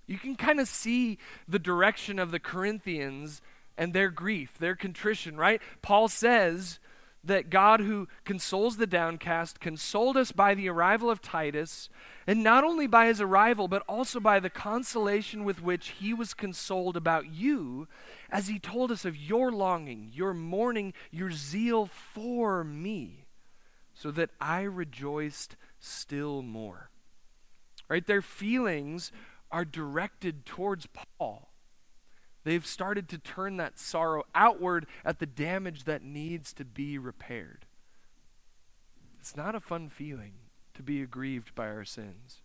You 0.05 0.17
can 0.17 0.35
kind 0.35 0.59
of 0.59 0.67
see 0.67 1.17
the 1.47 1.59
direction 1.59 2.17
of 2.17 2.31
the 2.31 2.39
Corinthians 2.39 3.41
and 3.77 3.93
their 3.93 4.09
grief, 4.09 4.57
their 4.57 4.75
contrition, 4.75 5.37
right? 5.37 5.61
Paul 5.81 6.07
says, 6.07 6.79
that 7.23 7.49
God, 7.49 7.81
who 7.81 8.07
consoles 8.23 8.77
the 8.77 8.87
downcast, 8.87 9.59
consoled 9.59 10.15
us 10.15 10.31
by 10.31 10.53
the 10.53 10.69
arrival 10.69 11.09
of 11.09 11.21
Titus, 11.21 11.89
and 12.25 12.43
not 12.43 12.63
only 12.63 12.87
by 12.87 13.07
his 13.07 13.19
arrival, 13.19 13.67
but 13.67 13.83
also 13.87 14.19
by 14.19 14.39
the 14.39 14.49
consolation 14.49 15.43
with 15.43 15.61
which 15.61 15.89
he 15.99 16.13
was 16.13 16.33
consoled 16.33 16.95
about 16.95 17.31
you, 17.31 17.87
as 18.29 18.47
he 18.47 18.59
told 18.59 18.91
us 18.91 19.03
of 19.03 19.17
your 19.17 19.51
longing, 19.51 20.11
your 20.13 20.33
mourning, 20.33 20.93
your 21.11 21.31
zeal 21.31 21.85
for 21.85 22.63
me, 22.63 23.25
so 23.93 24.11
that 24.11 24.29
I 24.39 24.61
rejoiced 24.61 25.57
still 25.79 26.41
more. 26.41 26.89
Right? 27.89 28.05
Their 28.05 28.21
feelings 28.21 29.11
are 29.51 29.65
directed 29.65 30.45
towards 30.45 30.87
Paul. 31.17 31.48
They've 32.49 32.65
started 32.65 33.07
to 33.09 33.19
turn 33.19 33.57
that 33.57 33.77
sorrow 33.77 34.23
outward 34.33 34.87
at 35.05 35.19
the 35.19 35.27
damage 35.27 35.83
that 35.83 36.01
needs 36.01 36.51
to 36.53 36.65
be 36.65 36.97
repaired. 36.97 37.67
It's 39.19 39.37
not 39.37 39.53
a 39.53 39.59
fun 39.59 39.87
feeling 39.87 40.33
to 40.73 40.81
be 40.81 40.99
aggrieved 40.99 41.53
by 41.53 41.67
our 41.67 41.85
sins. 41.85 42.41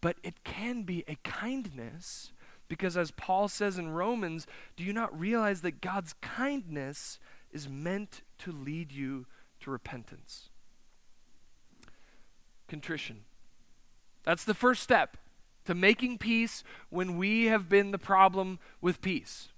But 0.00 0.16
it 0.24 0.42
can 0.42 0.82
be 0.82 1.04
a 1.06 1.14
kindness 1.22 2.32
because, 2.66 2.96
as 2.96 3.12
Paul 3.12 3.46
says 3.46 3.78
in 3.78 3.90
Romans, 3.90 4.44
do 4.74 4.82
you 4.82 4.92
not 4.92 5.16
realize 5.16 5.60
that 5.60 5.80
God's 5.80 6.14
kindness 6.14 7.20
is 7.52 7.68
meant 7.68 8.22
to 8.38 8.50
lead 8.50 8.90
you 8.90 9.26
to 9.60 9.70
repentance? 9.70 10.48
Contrition. 12.66 13.20
That's 14.24 14.42
the 14.42 14.52
first 14.52 14.82
step 14.82 15.16
to 15.66 15.74
making 15.74 16.18
peace 16.18 16.64
when 16.88 17.16
we 17.16 17.44
have 17.46 17.68
been 17.68 17.90
the 17.90 17.98
problem 17.98 18.58
with 18.80 19.00
peace. 19.00 19.48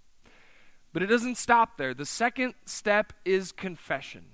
But 0.92 1.02
it 1.02 1.06
doesn't 1.06 1.36
stop 1.36 1.76
there. 1.76 1.94
The 1.94 2.06
second 2.06 2.54
step 2.64 3.12
is 3.24 3.52
confession. 3.52 4.24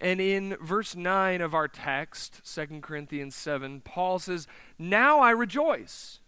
And 0.00 0.20
in 0.20 0.56
verse 0.60 0.94
9 0.94 1.40
of 1.40 1.54
our 1.54 1.66
text, 1.66 2.40
2 2.54 2.80
Corinthians 2.80 3.34
7, 3.34 3.80
Paul 3.80 4.20
says, 4.20 4.46
Now 4.78 5.18
I 5.18 5.30
rejoice, 5.30 6.20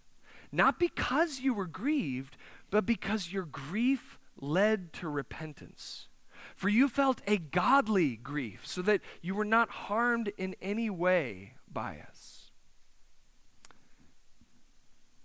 not 0.50 0.80
because 0.80 1.40
you 1.40 1.54
were 1.54 1.66
grieved, 1.66 2.36
but 2.70 2.84
because 2.84 3.32
your 3.32 3.44
grief 3.44 4.18
led 4.40 4.92
to 4.94 5.08
repentance. 5.08 6.08
For 6.56 6.68
you 6.68 6.88
felt 6.88 7.22
a 7.28 7.36
godly 7.36 8.16
grief, 8.16 8.66
so 8.66 8.82
that 8.82 9.02
you 9.22 9.36
were 9.36 9.44
not 9.44 9.70
harmed 9.70 10.32
in 10.36 10.56
any 10.60 10.90
way 10.90 11.54
by 11.72 11.98
us 12.08 12.39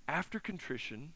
after 0.07 0.39
contrition, 0.39 1.13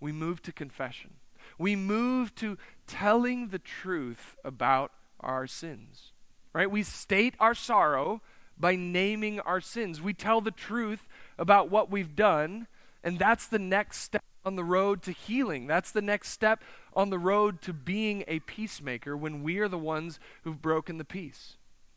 we 0.00 0.12
move 0.12 0.42
to 0.42 0.52
confession. 0.52 1.14
We 1.58 1.76
move 1.76 2.34
to 2.36 2.58
telling 2.86 3.48
the 3.48 3.58
truth 3.58 4.36
about 4.44 4.92
our 5.20 5.46
sins. 5.46 6.12
Right? 6.52 6.70
We 6.70 6.82
state 6.82 7.34
our 7.38 7.54
sorrow 7.54 8.22
by 8.58 8.76
naming 8.76 9.40
our 9.40 9.60
sins. 9.60 10.00
We 10.00 10.14
tell 10.14 10.40
the 10.40 10.50
truth 10.50 11.06
about 11.38 11.70
what 11.70 11.90
we've 11.90 12.16
done, 12.16 12.66
and 13.04 13.18
that's 13.18 13.46
the 13.46 13.58
next 13.58 13.98
step 13.98 14.22
on 14.44 14.56
the 14.56 14.64
road 14.64 15.02
to 15.02 15.12
healing. 15.12 15.66
That's 15.66 15.90
the 15.90 16.00
next 16.00 16.30
step 16.30 16.62
on 16.94 17.10
the 17.10 17.18
road 17.18 17.60
to 17.62 17.72
being 17.72 18.24
a 18.26 18.38
peacemaker 18.40 19.16
when 19.16 19.42
we 19.42 19.58
are 19.58 19.68
the 19.68 19.76
ones 19.76 20.18
who've 20.44 20.62
broken 20.62 20.98
the 20.98 21.04
peace. 21.04 21.56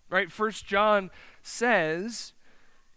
Right? 0.09 0.31
First 0.31 0.65
John 0.65 1.11
says 1.41 2.33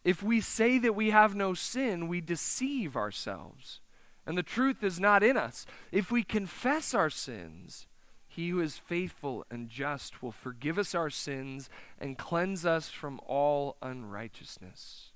if 0.04 0.22
we 0.22 0.40
say 0.40 0.78
that 0.78 0.94
we 0.94 1.10
have 1.10 1.34
no 1.34 1.54
sin, 1.54 2.08
we 2.08 2.20
deceive 2.20 2.96
ourselves, 2.96 3.80
and 4.26 4.36
the 4.36 4.42
truth 4.42 4.82
is 4.82 4.98
not 4.98 5.22
in 5.22 5.36
us. 5.36 5.66
If 5.90 6.10
we 6.10 6.22
confess 6.22 6.94
our 6.94 7.10
sins, 7.10 7.86
he 8.26 8.48
who 8.48 8.60
is 8.60 8.78
faithful 8.78 9.44
and 9.50 9.68
just 9.68 10.22
will 10.22 10.32
forgive 10.32 10.78
us 10.78 10.94
our 10.94 11.10
sins 11.10 11.68
and 11.98 12.16
cleanse 12.16 12.64
us 12.64 12.88
from 12.88 13.20
all 13.26 13.76
unrighteousness. 13.82 15.10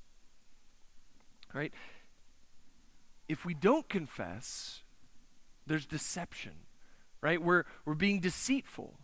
Right? 1.55 1.73
If 3.27 3.47
we 3.47 3.55
don't 3.55 3.89
confess, 3.89 4.83
there's 5.67 5.87
deception. 5.87 6.53
Right? 7.23 7.41
We're, 7.41 7.65
we're 7.87 7.95
being 7.95 8.21
deceitful. 8.21 8.99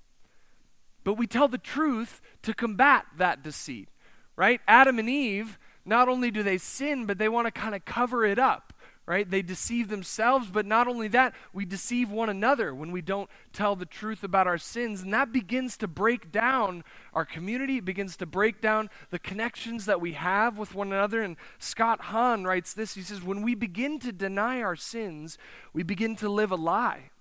But 1.04 1.14
we 1.14 1.26
tell 1.26 1.48
the 1.48 1.56
truth 1.56 2.20
to 2.42 2.52
combat 2.52 3.06
that 3.16 3.42
deceit. 3.42 3.88
Right? 4.36 4.60
Adam 4.68 4.98
and 4.98 5.08
Eve 5.08 5.58
not 5.84 6.08
only 6.08 6.30
do 6.30 6.42
they 6.42 6.58
sin, 6.58 7.06
but 7.06 7.18
they 7.18 7.28
want 7.28 7.46
to 7.46 7.50
kind 7.50 7.74
of 7.74 7.84
cover 7.84 8.24
it 8.24 8.38
up, 8.38 8.72
right? 9.06 9.28
They 9.28 9.42
deceive 9.42 9.88
themselves, 9.88 10.48
but 10.48 10.64
not 10.64 10.86
only 10.86 11.08
that, 11.08 11.34
we 11.52 11.64
deceive 11.64 12.10
one 12.10 12.28
another 12.28 12.74
when 12.74 12.92
we 12.92 13.02
don't 13.02 13.28
tell 13.52 13.74
the 13.74 13.86
truth 13.86 14.22
about 14.22 14.46
our 14.46 14.58
sins. 14.58 15.02
And 15.02 15.12
that 15.12 15.32
begins 15.32 15.76
to 15.78 15.88
break 15.88 16.30
down 16.30 16.84
our 17.12 17.24
community, 17.24 17.78
it 17.78 17.84
begins 17.84 18.16
to 18.18 18.26
break 18.26 18.60
down 18.60 18.90
the 19.10 19.18
connections 19.18 19.86
that 19.86 20.00
we 20.00 20.12
have 20.12 20.56
with 20.56 20.74
one 20.74 20.92
another. 20.92 21.22
And 21.22 21.36
Scott 21.58 22.00
Hahn 22.02 22.44
writes 22.44 22.74
this 22.74 22.94
he 22.94 23.02
says, 23.02 23.22
When 23.22 23.42
we 23.42 23.54
begin 23.54 23.98
to 24.00 24.12
deny 24.12 24.62
our 24.62 24.76
sins, 24.76 25.36
we 25.72 25.82
begin 25.82 26.16
to 26.16 26.28
live 26.28 26.52
a 26.52 26.56
lie. 26.56 27.11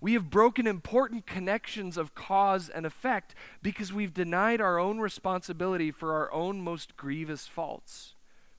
We 0.00 0.12
have 0.14 0.30
broken 0.30 0.66
important 0.66 1.26
connections 1.26 1.96
of 1.96 2.14
cause 2.14 2.68
and 2.68 2.84
effect 2.84 3.34
because 3.62 3.92
we've 3.92 4.14
denied 4.14 4.60
our 4.60 4.78
own 4.78 4.98
responsibility 4.98 5.90
for 5.90 6.14
our 6.14 6.32
own 6.32 6.60
most 6.60 6.96
grievous 6.96 7.46
faults. 7.46 8.14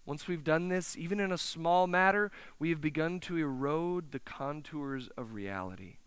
Once 0.05 0.27
we've 0.27 0.43
done 0.43 0.67
this, 0.69 0.97
even 0.97 1.19
in 1.19 1.31
a 1.31 1.37
small 1.37 1.87
matter, 1.87 2.31
we 2.59 2.69
have 2.69 2.81
begun 2.81 3.19
to 3.19 3.37
erode 3.37 4.11
the 4.11 4.19
contours 4.19 5.09
of 5.17 5.33
reality. 5.33 5.97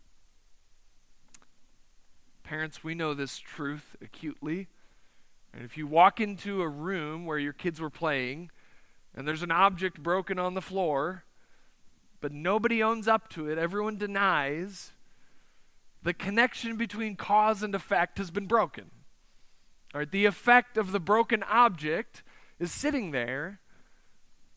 Parents, 2.43 2.83
we 2.83 2.93
know 2.93 3.13
this 3.13 3.39
truth 3.39 3.95
acutely. 4.01 4.67
And 5.53 5.63
if 5.63 5.77
you 5.77 5.87
walk 5.87 6.19
into 6.19 6.61
a 6.61 6.67
room 6.67 7.25
where 7.25 7.39
your 7.39 7.53
kids 7.53 7.79
were 7.79 7.89
playing 7.89 8.51
and 9.15 9.27
there's 9.27 9.41
an 9.41 9.51
object 9.51 10.03
broken 10.03 10.37
on 10.37 10.53
the 10.53 10.61
floor, 10.61 11.23
but 12.19 12.33
nobody 12.33 12.83
owns 12.83 13.07
up 13.07 13.29
to 13.29 13.49
it, 13.49 13.57
everyone 13.57 13.97
denies, 13.97 14.91
the 16.05 16.13
connection 16.13 16.77
between 16.77 17.15
cause 17.15 17.63
and 17.63 17.73
effect 17.73 18.19
has 18.19 18.29
been 18.29 18.45
broken. 18.45 18.91
All 19.91 19.99
right, 19.99 20.11
the 20.11 20.25
effect 20.25 20.77
of 20.77 20.91
the 20.91 20.99
broken 20.99 21.41
object 21.41 22.21
is 22.59 22.71
sitting 22.71 23.09
there, 23.09 23.59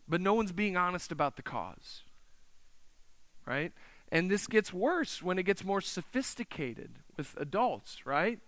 but 0.07 0.21
no 0.21 0.35
one's 0.35 0.53
being 0.53 0.77
honest 0.77 1.11
about 1.11 1.37
the 1.37 1.43
cause. 1.43 2.03
Right? 3.47 3.73
And 4.13 4.31
this 4.31 4.47
gets 4.47 4.75
worse 4.75 5.23
when 5.23 5.39
it 5.39 5.45
gets 5.45 5.65
more 5.65 5.81
sophisticated 5.81 6.97
with 7.17 7.35
adults, 7.39 8.05
right? 8.05 8.41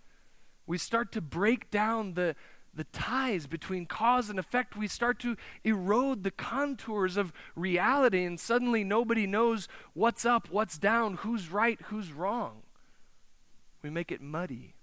We 0.67 0.77
start 0.77 1.11
to 1.13 1.23
break 1.23 1.71
down 1.71 2.13
the, 2.13 2.37
the 2.75 2.85
ties 2.85 3.47
between 3.47 3.87
cause 3.87 4.29
and 4.29 4.39
effect. 4.39 4.77
We 4.77 4.89
start 4.89 5.19
to 5.21 5.39
erode 5.65 6.23
the 6.23 6.31
contours 6.31 7.17
of 7.17 7.33
reality, 7.57 8.25
and 8.25 8.39
suddenly 8.39 8.85
nobody 8.85 9.27
knows 9.27 9.69
what's 9.95 10.27
up, 10.27 10.49
what's 10.51 10.77
down, 10.77 11.15
who's 11.15 11.51
right, 11.51 11.81
who's 11.85 12.13
wrong. 12.13 12.61
We 13.83 13.91
make 13.91 14.13
it 14.13 14.21
muddy. 14.21 14.75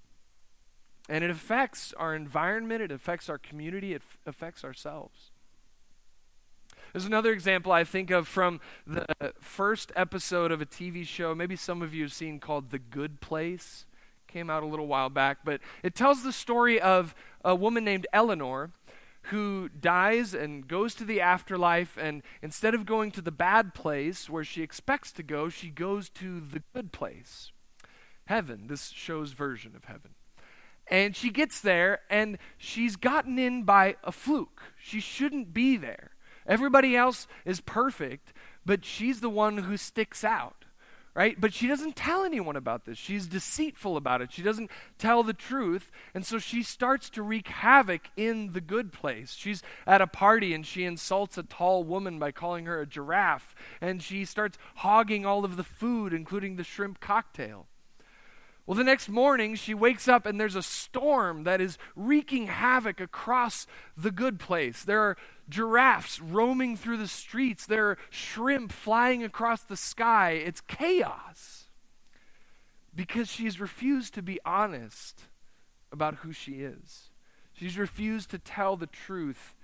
And 1.09 1.23
it 1.23 1.29
affects 1.29 1.93
our 1.97 2.15
environment, 2.15 2.81
it 2.81 2.91
affects 2.91 3.29
our 3.29 3.37
community, 3.37 3.93
it 3.93 4.01
f- 4.01 4.17
affects 4.25 4.63
ourselves. 4.63 5.31
There's 6.91 7.05
another 7.05 7.31
example 7.31 7.71
I 7.71 7.83
think 7.83 8.11
of 8.11 8.27
from 8.27 8.59
the 8.85 9.05
first 9.39 9.91
episode 9.95 10.51
of 10.51 10.61
a 10.61 10.65
TV 10.65 11.05
show, 11.05 11.35
maybe 11.35 11.55
some 11.55 11.81
of 11.81 11.93
you 11.93 12.03
have 12.03 12.13
seen 12.13 12.39
called 12.39 12.71
The 12.71 12.79
Good 12.79 13.21
Place. 13.21 13.85
Came 14.27 14.49
out 14.49 14.63
a 14.63 14.67
little 14.67 14.87
while 14.87 15.09
back, 15.09 15.39
but 15.45 15.61
it 15.83 15.95
tells 15.95 16.23
the 16.23 16.33
story 16.33 16.81
of 16.81 17.15
a 17.45 17.55
woman 17.55 17.85
named 17.85 18.07
Eleanor 18.11 18.71
who 19.23 19.69
dies 19.69 20.33
and 20.33 20.67
goes 20.67 20.93
to 20.95 21.05
the 21.05 21.21
afterlife, 21.21 21.97
and 21.97 22.23
instead 22.41 22.73
of 22.73 22.85
going 22.85 23.11
to 23.11 23.21
the 23.21 23.31
bad 23.31 23.73
place 23.73 24.29
where 24.29 24.43
she 24.43 24.61
expects 24.61 25.11
to 25.13 25.23
go, 25.23 25.49
she 25.49 25.69
goes 25.69 26.09
to 26.09 26.39
the 26.41 26.61
good 26.73 26.91
place 26.91 27.51
heaven, 28.27 28.67
this 28.67 28.89
show's 28.89 29.33
version 29.33 29.75
of 29.75 29.85
heaven. 29.85 30.11
And 30.89 31.15
she 31.15 31.31
gets 31.31 31.59
there, 31.59 31.99
and 32.09 32.37
she's 32.57 32.95
gotten 32.95 33.37
in 33.37 33.63
by 33.63 33.97
a 34.03 34.11
fluke. 34.11 34.61
She 34.77 35.01
shouldn't 35.01 35.53
be 35.53 35.75
there. 35.75 36.11
Everybody 36.47 36.95
else 36.95 37.27
is 37.43 37.59
perfect, 37.59 38.31
but 38.65 38.85
she's 38.85 39.19
the 39.19 39.29
one 39.29 39.57
who 39.57 39.75
sticks 39.75 40.23
out, 40.23 40.63
right? 41.13 41.39
But 41.39 41.53
she 41.53 41.67
doesn't 41.67 41.97
tell 41.97 42.23
anyone 42.23 42.55
about 42.55 42.85
this. 42.85 42.97
She's 42.97 43.27
deceitful 43.27 43.97
about 43.97 44.21
it. 44.21 44.31
She 44.31 44.41
doesn't 44.41 44.71
tell 44.97 45.23
the 45.23 45.33
truth. 45.33 45.91
And 46.13 46.25
so 46.25 46.39
she 46.39 46.63
starts 46.63 47.09
to 47.11 47.21
wreak 47.21 47.49
havoc 47.49 48.09
in 48.15 48.53
the 48.53 48.61
good 48.61 48.93
place. 48.93 49.33
She's 49.33 49.61
at 49.85 50.01
a 50.01 50.07
party 50.07 50.53
and 50.53 50.65
she 50.65 50.85
insults 50.85 51.37
a 51.37 51.43
tall 51.43 51.83
woman 51.83 52.17
by 52.17 52.31
calling 52.31 52.65
her 52.65 52.79
a 52.79 52.87
giraffe. 52.87 53.53
And 53.81 54.01
she 54.01 54.23
starts 54.23 54.57
hogging 54.75 55.25
all 55.25 55.43
of 55.43 55.57
the 55.57 55.63
food, 55.63 56.13
including 56.13 56.55
the 56.55 56.63
shrimp 56.63 57.01
cocktail. 57.01 57.67
Well, 58.67 58.75
the 58.75 58.83
next 58.83 59.07
morning, 59.07 59.55
she 59.55 59.73
wakes 59.73 60.09
up 60.09 60.25
and 60.25 60.37
there's 60.37 60.57
a 60.57 60.61
storm 60.61 61.45
that 61.45 61.61
is 61.61 61.77
wreaking 61.95 62.47
havoc 62.47 62.99
across 62.99 63.65
the 63.95 64.11
good 64.11 64.39
place. 64.39 64.83
There 64.83 65.01
are 65.01 65.17
giraffes 65.47 66.19
roaming 66.19 66.75
through 66.75 66.97
the 66.97 67.07
streets, 67.07 67.65
there 67.65 67.91
are 67.91 67.97
shrimp 68.09 68.73
flying 68.73 69.23
across 69.23 69.61
the 69.61 69.77
sky. 69.77 70.31
It's 70.31 70.59
chaos 70.59 71.69
because 72.93 73.31
she's 73.31 73.57
refused 73.57 74.13
to 74.15 74.21
be 74.21 74.37
honest 74.43 75.21
about 75.89 76.15
who 76.15 76.33
she 76.33 76.55
is. 76.55 77.09
She's 77.53 77.77
refused 77.77 78.29
to 78.31 78.37
tell 78.37 78.75
the 78.75 78.85
truth 78.85 79.55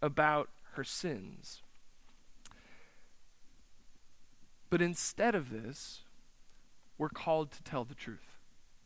about 0.00 0.50
her 0.74 0.84
sins. 0.84 1.62
But 4.70 4.80
instead 4.80 5.34
of 5.34 5.50
this, 5.50 6.02
we're 6.96 7.08
called 7.08 7.50
to 7.52 7.62
tell 7.64 7.84
the 7.84 7.96
truth. 7.96 8.31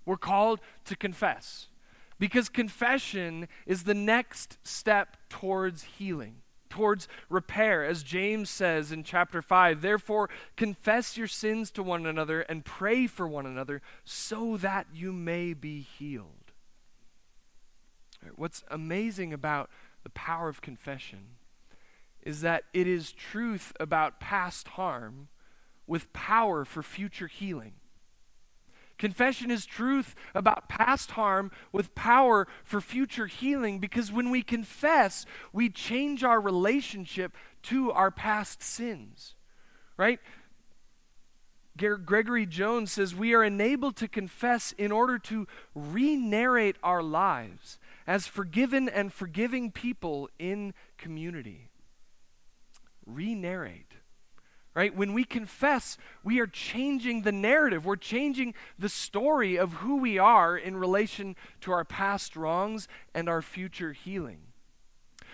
We're 0.06 0.16
called 0.16 0.60
to 0.86 0.96
confess 0.96 1.66
because 2.18 2.48
confession 2.48 3.48
is 3.66 3.84
the 3.84 3.94
next 3.94 4.56
step 4.66 5.16
towards 5.28 5.82
healing, 5.82 6.36
towards 6.70 7.08
repair. 7.28 7.84
As 7.84 8.02
James 8.02 8.48
says 8.48 8.92
in 8.92 9.02
chapter 9.02 9.42
5, 9.42 9.82
therefore 9.82 10.30
confess 10.56 11.16
your 11.16 11.26
sins 11.26 11.70
to 11.72 11.82
one 11.82 12.06
another 12.06 12.40
and 12.42 12.64
pray 12.64 13.06
for 13.06 13.28
one 13.28 13.44
another 13.44 13.82
so 14.04 14.56
that 14.56 14.86
you 14.94 15.12
may 15.12 15.52
be 15.52 15.80
healed. 15.80 16.52
What's 18.34 18.64
amazing 18.70 19.32
about 19.32 19.70
the 20.02 20.10
power 20.10 20.48
of 20.48 20.62
confession 20.62 21.36
is 22.22 22.40
that 22.40 22.64
it 22.72 22.86
is 22.86 23.12
truth 23.12 23.72
about 23.78 24.20
past 24.20 24.68
harm 24.68 25.28
with 25.86 26.12
power 26.12 26.64
for 26.64 26.82
future 26.82 27.28
healing. 27.28 27.74
Confession 28.98 29.50
is 29.50 29.66
truth 29.66 30.14
about 30.34 30.68
past 30.68 31.12
harm 31.12 31.50
with 31.70 31.94
power 31.94 32.48
for 32.64 32.80
future 32.80 33.26
healing 33.26 33.78
because 33.78 34.10
when 34.10 34.30
we 34.30 34.42
confess, 34.42 35.26
we 35.52 35.68
change 35.68 36.24
our 36.24 36.40
relationship 36.40 37.36
to 37.64 37.92
our 37.92 38.10
past 38.10 38.62
sins. 38.62 39.34
Right? 39.98 40.20
Gregory 41.76 42.46
Jones 42.46 42.92
says 42.92 43.14
we 43.14 43.34
are 43.34 43.44
enabled 43.44 43.96
to 43.96 44.08
confess 44.08 44.72
in 44.72 44.90
order 44.90 45.18
to 45.18 45.46
re 45.74 46.16
narrate 46.16 46.76
our 46.82 47.02
lives 47.02 47.78
as 48.06 48.26
forgiven 48.26 48.88
and 48.88 49.12
forgiving 49.12 49.70
people 49.70 50.30
in 50.38 50.72
community. 50.96 51.70
Re 53.04 53.34
narrate 53.34 53.95
right? 54.76 54.94
When 54.94 55.14
we 55.14 55.24
confess, 55.24 55.96
we 56.22 56.38
are 56.38 56.46
changing 56.46 57.22
the 57.22 57.32
narrative. 57.32 57.86
We're 57.86 57.96
changing 57.96 58.52
the 58.78 58.90
story 58.90 59.56
of 59.56 59.72
who 59.72 59.96
we 59.96 60.18
are 60.18 60.54
in 60.56 60.76
relation 60.76 61.34
to 61.62 61.72
our 61.72 61.84
past 61.84 62.36
wrongs 62.36 62.86
and 63.14 63.26
our 63.26 63.40
future 63.40 63.94
healing. 63.94 64.40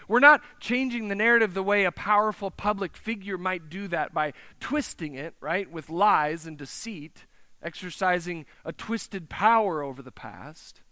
We're 0.07 0.21
not 0.21 0.43
changing 0.61 1.09
the 1.09 1.17
narrative 1.17 1.55
the 1.55 1.63
way 1.63 1.85
a 1.85 1.91
powerful 1.91 2.53
public 2.53 2.97
figure 2.97 3.37
might 3.37 3.69
do 3.69 3.89
that 3.89 4.15
by 4.15 4.33
twisting 4.61 5.17
it, 5.17 5.35
right, 5.41 5.69
with 5.71 5.91
lies 5.91 6.47
and 6.47 6.57
deceit, 6.57 7.27
exercising 7.61 8.47
a 8.65 8.73
twisted 8.73 9.29
power 9.29 9.83
over 9.83 10.03
the 10.03 10.13
past. 10.13 10.83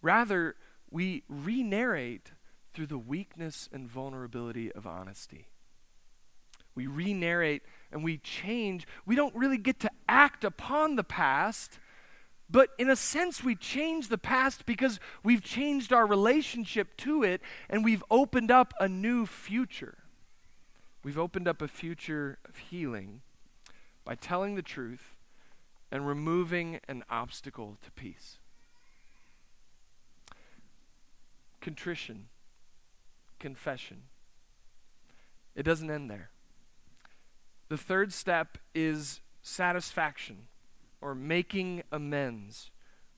Rather, 0.00 0.56
we 0.90 1.24
re 1.28 1.62
narrate 1.62 2.32
through 2.72 2.86
the 2.86 2.98
weakness 2.98 3.68
and 3.70 3.86
vulnerability 3.86 4.72
of 4.72 4.86
honesty 4.86 5.48
we 6.74 6.86
re 6.86 7.12
narrate 7.12 7.62
and 7.92 8.02
we 8.02 8.18
change, 8.18 8.86
we 9.06 9.14
don't 9.14 9.34
really 9.34 9.58
get 9.58 9.80
to 9.80 9.90
act 10.08 10.44
upon 10.44 10.96
the 10.96 11.04
past. 11.04 11.78
But 12.50 12.70
in 12.78 12.90
a 12.90 12.96
sense, 12.96 13.42
we 13.42 13.54
change 13.54 14.08
the 14.08 14.18
past 14.18 14.66
because 14.66 15.00
we've 15.22 15.42
changed 15.42 15.92
our 15.92 16.06
relationship 16.06 16.96
to 16.98 17.22
it 17.22 17.40
and 17.70 17.84
we've 17.84 18.04
opened 18.10 18.50
up 18.50 18.74
a 18.78 18.88
new 18.88 19.26
future. 19.26 19.98
We've 21.02 21.18
opened 21.18 21.48
up 21.48 21.62
a 21.62 21.68
future 21.68 22.38
of 22.48 22.56
healing 22.56 23.22
by 24.04 24.14
telling 24.14 24.54
the 24.54 24.62
truth 24.62 25.16
and 25.90 26.06
removing 26.06 26.80
an 26.88 27.04
obstacle 27.08 27.76
to 27.84 27.90
peace. 27.92 28.38
Contrition, 31.60 32.26
confession. 33.38 34.02
It 35.54 35.62
doesn't 35.62 35.90
end 35.90 36.10
there. 36.10 36.30
The 37.74 37.78
third 37.78 38.12
step 38.12 38.58
is 38.72 39.20
satisfaction 39.42 40.46
or 41.00 41.12
making 41.12 41.82
amends. 41.90 42.70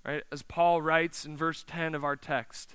Right? 0.03 0.23
As 0.33 0.41
Paul 0.41 0.81
writes 0.81 1.27
in 1.27 1.37
verse 1.37 1.63
10 1.67 1.95
of 1.95 2.05
our 2.05 2.17
text. 2.17 2.75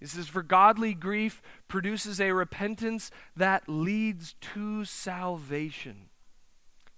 He 0.00 0.06
says, 0.06 0.26
For 0.26 0.42
godly 0.42 0.94
grief 0.94 1.40
produces 1.68 2.20
a 2.20 2.32
repentance 2.32 3.12
that 3.36 3.68
leads 3.68 4.34
to 4.52 4.84
salvation 4.84 6.08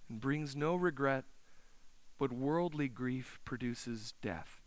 and 0.09 0.23
brings 0.23 0.57
no 0.57 0.75
regret, 0.75 1.25
but 2.18 2.33
worldly 2.33 2.88
grief 2.88 3.38
produces 3.44 4.14
death. 4.23 4.62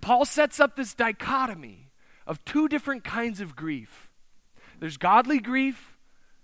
Paul 0.00 0.24
sets 0.24 0.60
up 0.60 0.76
this 0.76 0.94
dichotomy 0.94 1.90
of 2.24 2.44
two 2.44 2.68
different 2.68 3.02
kinds 3.02 3.40
of 3.40 3.56
grief 3.56 4.12
there's 4.78 4.96
godly 4.96 5.40
grief 5.40 5.98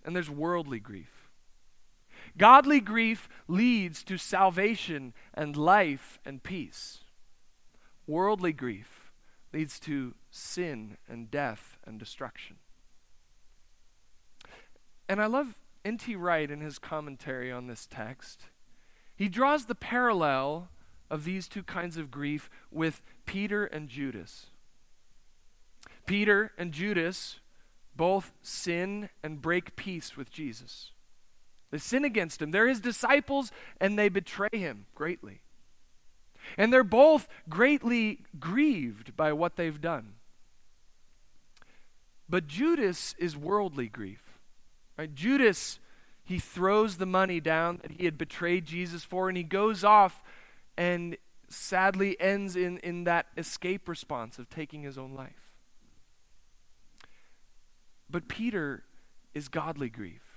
and 0.04 0.16
there's 0.16 0.28
worldly 0.28 0.80
grief. 0.80 1.19
Godly 2.36 2.80
grief 2.80 3.28
leads 3.48 4.02
to 4.04 4.16
salvation 4.16 5.14
and 5.34 5.56
life 5.56 6.18
and 6.24 6.42
peace. 6.42 7.04
Worldly 8.06 8.52
grief 8.52 9.12
leads 9.52 9.80
to 9.80 10.14
sin 10.30 10.96
and 11.08 11.30
death 11.30 11.78
and 11.84 11.98
destruction. 11.98 12.56
And 15.08 15.20
I 15.20 15.26
love 15.26 15.56
N.T. 15.84 16.14
Wright 16.14 16.50
in 16.50 16.60
his 16.60 16.78
commentary 16.78 17.50
on 17.50 17.66
this 17.66 17.86
text. 17.86 18.42
He 19.16 19.28
draws 19.28 19.66
the 19.66 19.74
parallel 19.74 20.68
of 21.10 21.24
these 21.24 21.48
two 21.48 21.62
kinds 21.62 21.96
of 21.96 22.10
grief 22.10 22.48
with 22.70 23.02
Peter 23.26 23.64
and 23.64 23.88
Judas. 23.88 24.46
Peter 26.06 26.52
and 26.56 26.72
Judas 26.72 27.40
both 27.96 28.32
sin 28.42 29.08
and 29.22 29.42
break 29.42 29.76
peace 29.76 30.16
with 30.16 30.30
Jesus. 30.30 30.92
They 31.70 31.78
sin 31.78 32.04
against 32.04 32.42
him. 32.42 32.50
They're 32.50 32.68
his 32.68 32.80
disciples 32.80 33.52
and 33.80 33.98
they 33.98 34.08
betray 34.08 34.48
him 34.52 34.86
greatly. 34.94 35.42
And 36.56 36.72
they're 36.72 36.82
both 36.82 37.28
greatly 37.48 38.20
grieved 38.38 39.16
by 39.16 39.32
what 39.32 39.56
they've 39.56 39.80
done. 39.80 40.14
But 42.28 42.46
Judas 42.46 43.14
is 43.18 43.36
worldly 43.36 43.88
grief. 43.88 44.38
Right? 44.96 45.14
Judas, 45.14 45.80
he 46.24 46.38
throws 46.38 46.96
the 46.96 47.06
money 47.06 47.40
down 47.40 47.78
that 47.82 47.92
he 47.92 48.04
had 48.04 48.16
betrayed 48.16 48.64
Jesus 48.64 49.04
for, 49.04 49.28
and 49.28 49.36
he 49.36 49.42
goes 49.42 49.82
off 49.82 50.22
and 50.76 51.16
sadly 51.48 52.18
ends 52.20 52.54
in, 52.54 52.78
in 52.78 53.04
that 53.04 53.26
escape 53.36 53.88
response 53.88 54.38
of 54.38 54.48
taking 54.48 54.82
his 54.82 54.96
own 54.96 55.12
life. 55.12 55.56
But 58.08 58.28
Peter 58.28 58.84
is 59.34 59.48
godly 59.48 59.88
grief. 59.88 60.29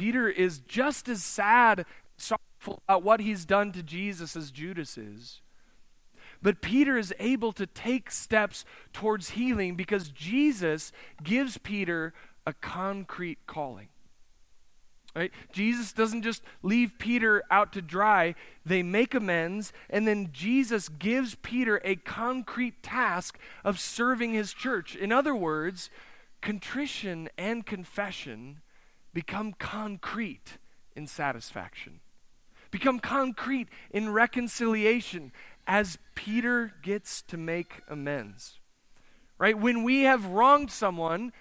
Peter 0.00 0.30
is 0.30 0.60
just 0.60 1.10
as 1.10 1.22
sad, 1.22 1.84
sorrowful 2.16 2.82
about 2.88 3.02
what 3.02 3.20
he's 3.20 3.44
done 3.44 3.70
to 3.70 3.82
Jesus 3.82 4.34
as 4.34 4.50
Judas 4.50 4.96
is. 4.96 5.42
But 6.40 6.62
Peter 6.62 6.96
is 6.96 7.12
able 7.18 7.52
to 7.52 7.66
take 7.66 8.10
steps 8.10 8.64
towards 8.94 9.32
healing 9.32 9.74
because 9.74 10.08
Jesus 10.08 10.90
gives 11.22 11.58
Peter 11.58 12.14
a 12.46 12.54
concrete 12.54 13.40
calling. 13.46 13.88
Right? 15.14 15.32
Jesus 15.52 15.92
doesn't 15.92 16.22
just 16.22 16.42
leave 16.62 16.98
Peter 16.98 17.42
out 17.50 17.70
to 17.74 17.82
dry. 17.82 18.36
They 18.64 18.82
make 18.82 19.12
amends, 19.12 19.70
and 19.90 20.08
then 20.08 20.30
Jesus 20.32 20.88
gives 20.88 21.34
Peter 21.34 21.78
a 21.84 21.96
concrete 21.96 22.82
task 22.82 23.38
of 23.66 23.78
serving 23.78 24.32
his 24.32 24.54
church. 24.54 24.96
In 24.96 25.12
other 25.12 25.34
words, 25.34 25.90
contrition 26.40 27.28
and 27.36 27.66
confession 27.66 28.62
become 29.12 29.52
concrete 29.52 30.58
in 30.94 31.06
satisfaction, 31.06 32.00
become 32.70 32.98
concrete 33.00 33.68
in 33.90 34.10
reconciliation 34.10 35.32
as 35.66 35.98
Peter 36.14 36.74
gets 36.82 37.22
to 37.22 37.36
make 37.36 37.82
amends. 37.88 38.58
Right? 39.38 39.58
When 39.58 39.84
we 39.84 40.02
have 40.02 40.26
wronged 40.26 40.70
someone, 40.70 41.32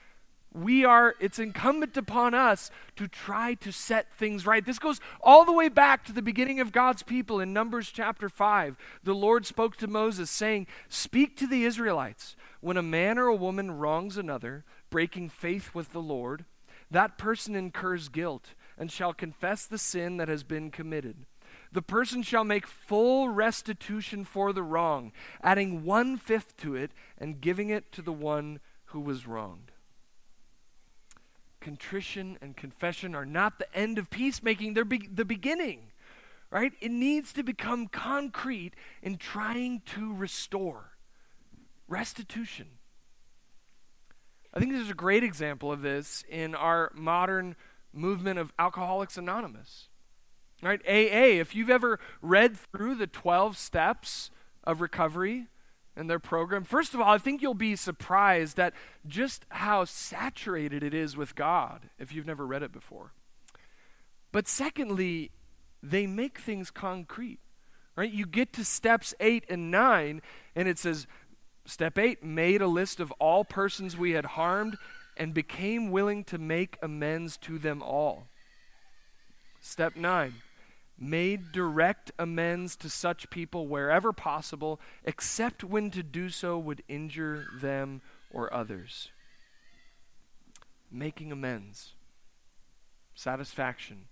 we 0.54 0.84
are 0.84 1.16
it's 1.20 1.40
incumbent 1.40 1.96
upon 1.96 2.34
us 2.34 2.72
to 2.96 3.08
try 3.08 3.54
to 3.54 3.72
set 3.72 4.08
things 4.18 4.46
right 4.46 4.66
this 4.66 4.80
goes 4.80 5.00
all 5.22 5.46
the 5.46 5.52
way 5.52 5.70
back 5.70 6.04
to 6.04 6.12
the 6.12 6.22
beginning 6.22 6.60
of 6.60 6.72
god's 6.72 7.04
people 7.04 7.40
in 7.40 7.54
numbers 7.54 7.92
chapter 7.92 8.30
5 8.30 8.76
the 9.04 9.14
lord 9.14 9.46
spoke 9.46 9.76
to 9.76 9.88
moses 9.88 10.30
saying 10.32 10.66
speak 10.88 11.38
to 11.38 11.46
the 11.46 11.66
israelites 11.66 12.36
when 12.62 12.78
a 12.78 12.82
man 12.82 13.20
or 13.20 13.28
a 13.28 13.36
woman 13.36 13.72
wrongs 13.72 14.18
another 14.18 14.66
breaking 14.90 15.30
faith 15.30 15.76
with 15.76 15.92
the 15.94 16.02
lord 16.02 16.46
that 16.92 17.18
person 17.18 17.56
incurs 17.56 18.10
guilt 18.10 18.54
and 18.78 18.92
shall 18.92 19.14
confess 19.14 19.66
the 19.66 19.78
sin 19.78 20.18
that 20.18 20.28
has 20.28 20.44
been 20.44 20.72
committed 20.72 21.26
the 21.72 21.82
person 21.82 22.24
shall 22.24 22.44
make 22.44 22.66
full 22.66 23.30
restitution 23.30 24.26
for 24.26 24.54
the 24.54 24.64
wrong 24.64 25.12
adding 25.44 25.84
one 25.84 26.18
fifth 26.18 26.58
to 26.58 26.76
it 26.76 26.92
and 27.18 27.42
giving 27.42 27.70
it 27.70 27.92
to 27.92 28.02
the 28.02 28.14
one 28.14 28.60
who 28.86 29.00
was 29.00 29.28
wronged 29.28 29.72
contrition 31.60 32.38
and 32.42 32.56
confession 32.56 33.16
are 33.16 33.26
not 33.26 33.60
the 33.60 33.76
end 33.76 33.98
of 33.98 34.10
peacemaking, 34.10 34.74
they're 34.74 34.86
be- 34.86 35.10
the 35.12 35.26
beginning, 35.26 35.92
right? 36.50 36.74
It 36.82 36.92
needs 36.92 37.34
to 37.34 37.44
become 37.44 37.88
concrete 37.88 38.74
in 39.02 39.18
trying 39.18 39.82
to 39.88 40.14
restore 40.14 40.92
restitution. 41.88 42.68
I 44.54 44.60
think 44.60 44.72
there's 44.74 44.90
a 44.90 44.96
great 44.96 45.24
example 45.24 45.72
of 45.72 45.82
this 45.82 46.24
in 46.30 46.56
our 46.56 46.92
modern 46.96 47.56
movement 47.94 48.40
of 48.40 48.54
Alcoholics 48.58 49.18
Anonymous. 49.18 49.90
Right? 50.62 50.82
AA, 50.88 51.40
if 51.40 51.56
you've 51.56 51.70
ever 51.70 52.00
read 52.22 52.58
through 52.58 52.96
the 52.96 53.08
12 53.08 53.58
steps 53.58 54.32
of 54.64 54.82
recovery, 54.82 55.48
and 56.00 56.10
their 56.10 56.18
program. 56.18 56.64
First 56.64 56.94
of 56.94 57.02
all, 57.02 57.14
I 57.14 57.18
think 57.18 57.42
you'll 57.42 57.54
be 57.54 57.76
surprised 57.76 58.58
at 58.58 58.74
just 59.06 59.46
how 59.50 59.84
saturated 59.84 60.82
it 60.82 60.94
is 60.94 61.18
with 61.18 61.36
God 61.36 61.90
if 62.00 62.14
you've 62.14 62.26
never 62.26 62.48
read 62.48 62.64
it 62.64 62.72
before. 62.72 63.12
But 64.32 64.48
secondly, 64.48 65.32
they 65.84 66.08
make 66.08 66.40
things 66.40 66.72
concrete. 66.72 67.40
Right? 67.98 68.14
You 68.14 68.26
get 68.26 68.54
to 68.54 68.64
steps 68.64 69.14
8 69.20 69.44
and 69.50 69.72
9 69.72 70.22
and 70.56 70.68
it 70.70 70.80
says 70.80 71.06
step 71.66 71.98
8 71.98 72.24
made 72.24 72.62
a 72.62 72.68
list 72.68 73.00
of 73.00 73.12
all 73.14 73.44
persons 73.46 73.98
we 73.98 74.12
had 74.12 74.26
harmed 74.26 74.78
and 75.18 75.34
became 75.34 75.92
willing 75.92 76.24
to 76.26 76.38
make 76.38 76.78
amends 76.82 77.38
to 77.38 77.60
them 77.60 77.82
all. 77.82 78.28
Step 79.62 79.96
9 79.96 80.34
made 81.00 81.52
direct 81.52 82.12
amends 82.20 82.76
to 82.76 82.90
such 82.90 83.30
people 83.30 83.68
wherever 83.68 84.12
possible, 84.12 84.80
except 85.06 85.64
when 85.64 85.90
to 85.92 86.04
do 86.04 86.30
so 86.30 86.58
would 86.58 86.84
injure 86.88 87.46
them 87.62 88.02
or 88.32 88.54
others. 88.54 89.10
Making 90.92 91.32
amends, 91.32 91.94
satisfaction. 93.14 94.06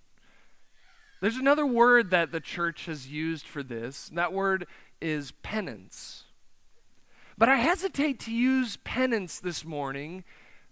There's 1.19 1.37
another 1.37 1.65
word 1.65 2.11
that 2.11 2.31
the 2.31 2.39
church 2.39 2.85
has 2.85 3.07
used 3.07 3.45
for 3.45 3.63
this, 3.63 4.09
and 4.09 4.17
that 4.17 4.33
word 4.33 4.67
is 5.01 5.31
penance. 5.31 6.25
But 7.37 7.49
I 7.49 7.57
hesitate 7.57 8.19
to 8.21 8.31
use 8.31 8.77
penance 8.77 9.39
this 9.39 9.63
morning 9.63 10.23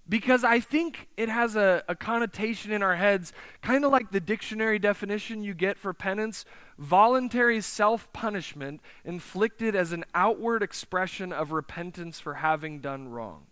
because 0.08 0.44
I 0.44 0.60
think 0.60 1.08
it 1.18 1.30
has 1.30 1.56
a, 1.56 1.84
a 1.88 1.96
connotation 1.96 2.72
in 2.72 2.84
our 2.84 2.96
heads, 2.96 3.34
kind 3.62 3.84
of 3.84 3.92
like 3.92 4.12
the 4.12 4.20
dictionary 4.20 4.80
definition 4.80 5.44
you 5.44 5.54
get 5.54 5.78
for 5.78 5.94
penance 5.94 6.46
voluntary 6.78 7.62
self 7.62 8.12
punishment 8.14 8.82
inflicted 9.04 9.76
as 9.76 9.92
an 9.92 10.06
outward 10.14 10.62
expression 10.62 11.32
of 11.32 11.52
repentance 11.52 12.20
for 12.20 12.36
having 12.36 12.80
done 12.80 13.10
wrong. 13.10 13.46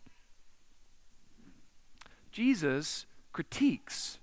Jesus 2.31 3.05
critiques 3.31 4.19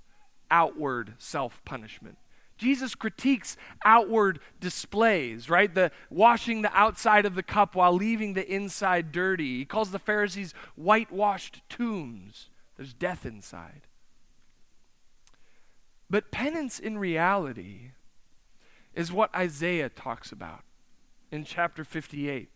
outward 0.50 1.14
self 1.18 1.64
punishment. 1.64 2.18
Jesus 2.60 2.94
critiques 2.94 3.56
outward 3.86 4.38
displays, 4.60 5.48
right? 5.48 5.74
The 5.74 5.90
washing 6.10 6.60
the 6.60 6.76
outside 6.76 7.24
of 7.24 7.34
the 7.34 7.42
cup 7.42 7.74
while 7.74 7.94
leaving 7.94 8.34
the 8.34 8.46
inside 8.46 9.12
dirty. 9.12 9.58
He 9.58 9.64
calls 9.64 9.90
the 9.90 9.98
Pharisees 9.98 10.52
whitewashed 10.76 11.62
tombs. 11.70 12.50
There's 12.76 12.92
death 12.92 13.24
inside. 13.24 13.86
But 16.10 16.30
penance 16.30 16.78
in 16.78 16.98
reality 16.98 17.92
is 18.94 19.10
what 19.10 19.34
Isaiah 19.34 19.88
talks 19.88 20.30
about 20.30 20.62
in 21.32 21.44
chapter 21.44 21.82
58. 21.82 22.50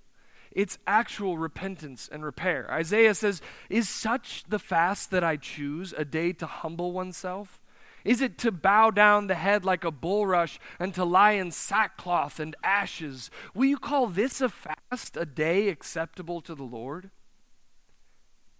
It's 0.53 0.79
actual 0.87 1.39
repentance 1.39 2.11
and 2.13 2.23
repair. 2.23 2.71
Isaiah 2.71 3.15
says, 3.15 3.41
Is 3.71 3.89
such 3.89 4.45
the 4.47 4.59
fast 4.59 5.11
that 5.13 5.25
I 5.25 5.37
choose, 5.37 5.95
a 5.97 6.05
day 6.05 6.33
to 6.35 6.47
humble 6.47 6.93
oneself? 6.93 7.59
Is 8.05 8.21
it 8.21 8.37
to 8.39 8.53
bow 8.53 8.91
down 8.91 9.27
the 9.27 9.35
head 9.35 9.65
like 9.65 9.85
a 9.85 9.91
bulrush 9.91 10.59
and 10.79 10.93
to 10.95 11.05
lie 11.05 11.33
in 11.33 11.51
sackcloth 11.51 12.39
and 12.39 12.55
ashes? 12.63 13.31
Will 13.55 13.65
you 13.65 13.79
call 13.79 14.07
this 14.07 14.43
a 14.43 14.51
fast, 14.51 15.17
a 15.17 15.25
day 15.25 15.69
acceptable 15.69 16.43
to 16.43 16.55
the 16.55 16.65
Lord? 16.65 17.11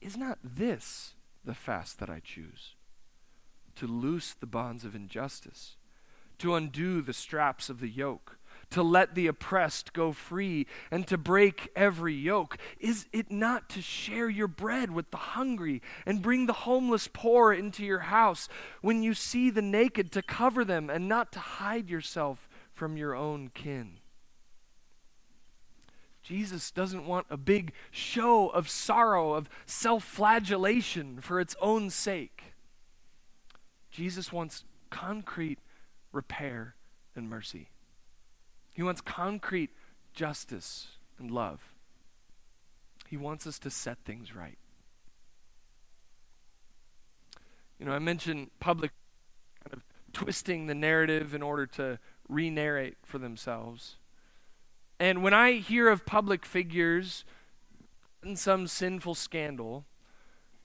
Is 0.01 0.17
not 0.17 0.39
this 0.43 1.15
the 1.45 1.55
fast 1.55 1.99
that 1.99 2.09
I 2.09 2.21
choose? 2.21 2.75
To 3.77 3.87
loose 3.87 4.33
the 4.33 4.47
bonds 4.47 4.85
of 4.85 4.95
injustice, 4.95 5.77
to 6.39 6.55
undo 6.55 7.03
the 7.03 7.13
straps 7.13 7.69
of 7.69 7.81
the 7.81 7.89
yoke 7.89 8.39
to 8.71 8.83
let 8.83 9.15
the 9.15 9.27
oppressed 9.27 9.93
go 9.93 10.13
free 10.13 10.67
and 10.91 11.07
to 11.07 11.19
break 11.19 11.69
every 11.75 12.15
yoke? 12.15 12.57
Is 12.79 13.07
it 13.13 13.31
not 13.31 13.69
to 13.71 13.83
share 13.83 14.29
your 14.29 14.49
bread 14.49 14.91
with 14.91 15.11
the 15.11 15.17
hungry 15.17 15.83
and 16.07 16.23
bring 16.23 16.47
the 16.47 16.53
homeless 16.53 17.09
poor 17.13 17.53
into 17.53 17.85
your 17.85 18.01
house? 18.01 18.49
When 18.81 19.03
you 19.03 19.15
see 19.15 19.51
the 19.51 19.63
naked, 19.63 20.13
to 20.13 20.23
cover 20.23 20.65
them 20.65 20.91
and 20.91 21.09
not 21.09 21.33
to 21.33 21.39
hide 21.39 21.89
yourself 21.91 22.49
from 22.73 22.97
your 22.97 23.15
own 23.15 23.51
kin? 23.53 23.99
Jesus 26.23 26.71
doesn't 26.71 27.07
want 27.07 27.27
a 27.29 27.37
big 27.37 27.73
show 27.91 28.49
of 28.49 28.69
sorrow, 28.69 29.35
of 29.35 29.51
self 29.67 30.03
flagellation 30.05 31.21
for 31.21 31.39
its 31.39 31.55
own 31.61 31.91
sake. 31.91 32.55
Jesus 33.91 34.33
wants 34.33 34.65
concrete 34.89 35.59
repair 36.13 36.77
and 37.15 37.29
mercy. 37.29 37.69
He 38.75 38.83
wants 38.83 39.01
concrete 39.01 39.71
justice 40.13 40.89
and 41.19 41.31
love. 41.31 41.73
He 43.09 43.17
wants 43.17 43.47
us 43.47 43.59
to 43.61 43.71
set 43.71 43.99
things 44.05 44.35
right. 44.35 44.59
You 47.79 47.87
know, 47.87 47.93
I 47.93 48.01
mentioned 48.01 48.51
public 48.61 48.91
kind 49.65 49.75
of 49.75 49.85
twisting 50.13 50.67
the 50.67 50.75
narrative 50.75 51.35
in 51.35 51.43
order 51.43 51.67
to 51.67 51.99
re 52.29 52.51
narrate 52.51 52.97
for 53.05 53.19
themselves. 53.19 53.97
And 54.99 55.23
when 55.23 55.35
I 55.35 55.53
hear 55.53 55.89
of 55.89 56.05
public 56.05 56.45
figures 56.45 57.25
in 58.25 58.37
some 58.37 58.67
sinful 58.67 59.15
scandal, 59.15 59.85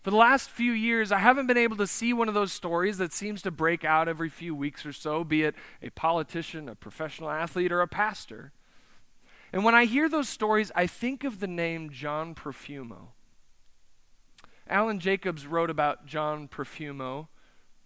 for 0.01 0.11
the 0.11 0.17
last 0.17 0.49
few 0.49 0.71
years, 0.71 1.11
I 1.11 1.17
haven't 1.17 1.47
been 1.47 1.57
able 1.57 1.75
to 1.77 1.87
see 1.87 2.13
one 2.13 2.29
of 2.29 2.33
those 2.33 2.53
stories 2.53 2.97
that 2.99 3.11
seems 3.11 3.41
to 3.41 3.51
break 3.51 3.83
out 3.83 4.07
every 4.07 4.29
few 4.29 4.55
weeks 4.55 4.85
or 4.85 4.93
so, 4.93 5.23
be 5.23 5.43
it 5.43 5.55
a 5.81 5.89
politician, 5.89 6.69
a 6.69 6.75
professional 6.75 7.29
athlete, 7.29 7.71
or 7.71 7.81
a 7.81 7.87
pastor. 7.87 8.53
And 9.51 9.65
when 9.65 9.75
I 9.75 9.85
hear 9.85 10.07
those 10.07 10.29
stories, 10.29 10.71
I 10.73 10.87
think 10.87 11.23
of 11.23 11.39
the 11.39 11.47
name 11.47 11.89
John 11.89 12.33
Profumo. 12.33 13.09
Alan 14.69 14.99
Jacobs 14.99 15.45
wrote 15.45 15.69
about 15.69 16.05
John 16.05 16.47
Profumo 16.47 17.27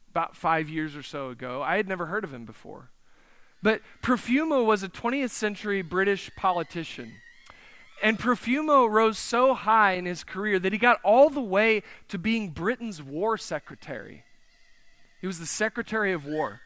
about 0.10 0.36
five 0.36 0.70
years 0.70 0.96
or 0.96 1.02
so 1.02 1.30
ago. 1.30 1.64
I 1.64 1.78
had 1.78 1.88
never 1.88 2.08
heard 2.08 2.24
of 2.24 2.34
him 2.34 2.46
before. 2.46 2.92
But 3.64 3.82
Profumo 4.04 4.64
was 4.64 4.84
a 4.84 4.90
20th 4.90 5.32
century 5.32 5.82
British 5.82 6.30
politician 6.36 7.14
and 8.02 8.20
Profumo 8.20 8.90
rose 8.90 9.18
so 9.18 9.54
high 9.54 9.94
in 9.94 10.06
his 10.06 10.24
career 10.24 10.60
that 10.60 10.74
he 10.74 10.80
got 10.80 11.00
all 11.04 11.30
the 11.30 11.42
way 11.42 11.84
to 12.10 12.18
being 12.18 12.50
Britain's 12.50 13.02
war 13.02 13.38
secretary. 13.38 14.24
He 15.22 15.28
was 15.28 15.40
the 15.40 15.46
Secretary 15.46 16.12
of 16.12 16.26
War. 16.26 16.62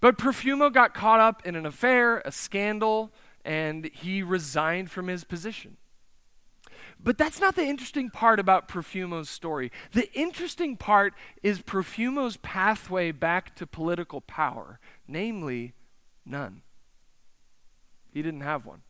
But 0.00 0.18
Profumo 0.18 0.72
got 0.72 0.94
caught 0.94 1.20
up 1.20 1.46
in 1.46 1.56
an 1.56 1.66
affair, 1.66 2.18
a 2.24 2.32
scandal, 2.32 3.10
and 3.44 3.90
he 3.92 4.22
resigned 4.22 4.90
from 4.90 5.08
his 5.08 5.24
position. 5.24 5.76
But 7.02 7.16
that's 7.16 7.40
not 7.40 7.54
the 7.54 7.64
interesting 7.64 8.10
part 8.10 8.40
about 8.40 8.68
Profumo's 8.68 9.30
story. 9.30 9.70
The 9.92 10.12
interesting 10.12 10.76
part 10.76 11.14
is 11.42 11.60
Profumo's 11.60 12.36
pathway 12.38 13.12
back 13.12 13.54
to 13.56 13.66
political 13.66 14.20
power, 14.20 14.80
namely, 15.06 15.74
none. 16.26 16.62
He 18.12 18.20
didn't 18.20 18.40
have 18.40 18.66
one. 18.66 18.82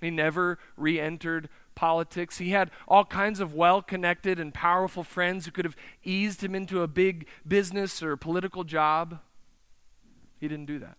He 0.00 0.10
never 0.10 0.58
re 0.76 1.00
entered 1.00 1.48
politics. 1.74 2.38
He 2.38 2.50
had 2.50 2.70
all 2.86 3.04
kinds 3.04 3.40
of 3.40 3.54
well 3.54 3.82
connected 3.82 4.40
and 4.40 4.52
powerful 4.52 5.04
friends 5.04 5.44
who 5.46 5.52
could 5.52 5.64
have 5.64 5.76
eased 6.02 6.42
him 6.42 6.54
into 6.54 6.82
a 6.82 6.88
big 6.88 7.26
business 7.46 8.02
or 8.02 8.16
political 8.16 8.64
job. 8.64 9.20
He 10.40 10.48
didn't 10.48 10.66
do 10.66 10.78
that. 10.80 10.96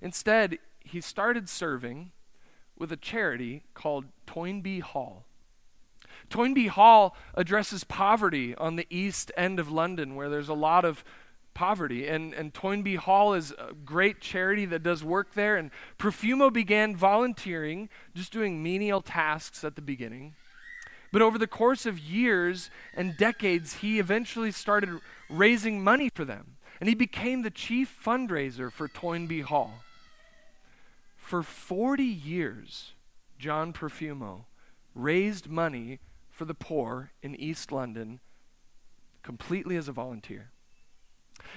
Instead, 0.00 0.58
he 0.80 1.00
started 1.00 1.48
serving 1.48 2.12
with 2.78 2.92
a 2.92 2.96
charity 2.96 3.62
called 3.74 4.06
Toynbee 4.26 4.80
Hall. 4.80 5.24
Toynbee 6.28 6.68
Hall 6.68 7.16
addresses 7.34 7.84
poverty 7.84 8.54
on 8.56 8.76
the 8.76 8.86
east 8.90 9.30
end 9.36 9.58
of 9.58 9.70
London, 9.70 10.14
where 10.14 10.28
there's 10.28 10.48
a 10.48 10.54
lot 10.54 10.84
of 10.84 11.04
poverty. 11.56 12.06
And, 12.06 12.34
and 12.34 12.52
Toynbee 12.52 12.96
Hall 12.96 13.32
is 13.32 13.50
a 13.52 13.72
great 13.72 14.20
charity 14.20 14.66
that 14.66 14.82
does 14.82 15.02
work 15.02 15.32
there. 15.32 15.56
And 15.56 15.70
Profumo 15.98 16.52
began 16.52 16.94
volunteering, 16.94 17.88
just 18.14 18.30
doing 18.30 18.62
menial 18.62 19.00
tasks 19.00 19.64
at 19.64 19.74
the 19.74 19.82
beginning. 19.82 20.34
But 21.12 21.22
over 21.22 21.38
the 21.38 21.46
course 21.46 21.86
of 21.86 21.98
years 21.98 22.70
and 22.94 23.16
decades, 23.16 23.74
he 23.74 23.98
eventually 23.98 24.52
started 24.52 25.00
raising 25.30 25.82
money 25.82 26.10
for 26.14 26.26
them. 26.26 26.58
And 26.78 26.90
he 26.90 26.94
became 26.94 27.40
the 27.40 27.50
chief 27.50 27.98
fundraiser 28.04 28.70
for 28.70 28.86
Toynbee 28.86 29.40
Hall. 29.40 29.80
For 31.16 31.42
40 31.42 32.04
years, 32.04 32.92
John 33.38 33.72
Profumo 33.72 34.44
raised 34.94 35.48
money 35.48 36.00
for 36.30 36.44
the 36.44 36.54
poor 36.54 37.12
in 37.22 37.34
East 37.34 37.72
London 37.72 38.20
completely 39.22 39.76
as 39.76 39.88
a 39.88 39.92
volunteer. 39.92 40.50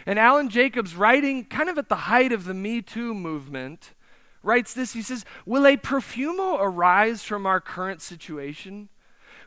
And 0.09 0.17
Alan 0.17 0.49
Jacobs, 0.49 0.95
writing 0.95 1.45
kind 1.45 1.69
of 1.69 1.77
at 1.77 1.87
the 1.87 1.95
height 1.95 2.31
of 2.31 2.45
the 2.45 2.55
Me 2.55 2.81
Too 2.81 3.13
movement, 3.13 3.93
writes 4.41 4.73
this. 4.73 4.93
He 4.93 5.03
says, 5.03 5.23
Will 5.45 5.67
a 5.67 5.77
Profumo 5.77 6.57
arise 6.59 7.21
from 7.21 7.45
our 7.45 7.61
current 7.61 8.01
situation? 8.01 8.89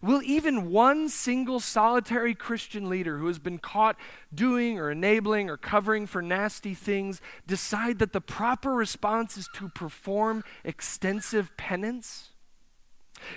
Will 0.01 0.23
even 0.23 0.71
one 0.71 1.09
single 1.09 1.59
solitary 1.59 2.37
Christian 2.37 2.89
leader 2.89 3.19
who 3.19 3.27
has 3.27 3.41
been 3.41 3.59
caught 3.59 3.97
doing 4.33 4.79
or 4.79 4.93
enabling 4.93 5.51
or 5.51 5.57
covering 5.57 6.07
for 6.07 6.23
nasty 6.23 6.75
things 6.75 7.21
decide 7.45 7.99
that 7.99 8.13
the 8.13 8.21
proper 8.21 8.73
response 8.73 9.37
is 9.37 9.49
to 9.57 9.69
perform 9.69 10.45
extensive 10.63 11.57
penance? 11.57 12.32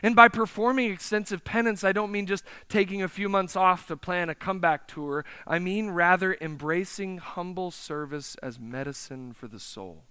And 0.02 0.16
by 0.16 0.28
performing 0.28 0.92
extensive 0.92 1.44
penance, 1.44 1.84
I 1.84 1.92
don't 1.92 2.12
mean 2.12 2.26
just 2.26 2.46
taking 2.70 3.02
a 3.02 3.08
few 3.08 3.30
months 3.30 3.56
off 3.56 3.88
to 3.88 3.98
plan 3.98 4.30
a 4.30 4.36
comeback 4.36 4.88
tour. 4.88 5.26
I 5.46 5.60
mean 5.60 5.92
rather 5.92 6.38
embracing 6.42 7.18
humble 7.18 7.72
service 7.72 8.36
as 8.42 8.60
medicine 8.60 9.34
for 9.34 9.48
the 9.48 9.60
soul. 9.60 10.04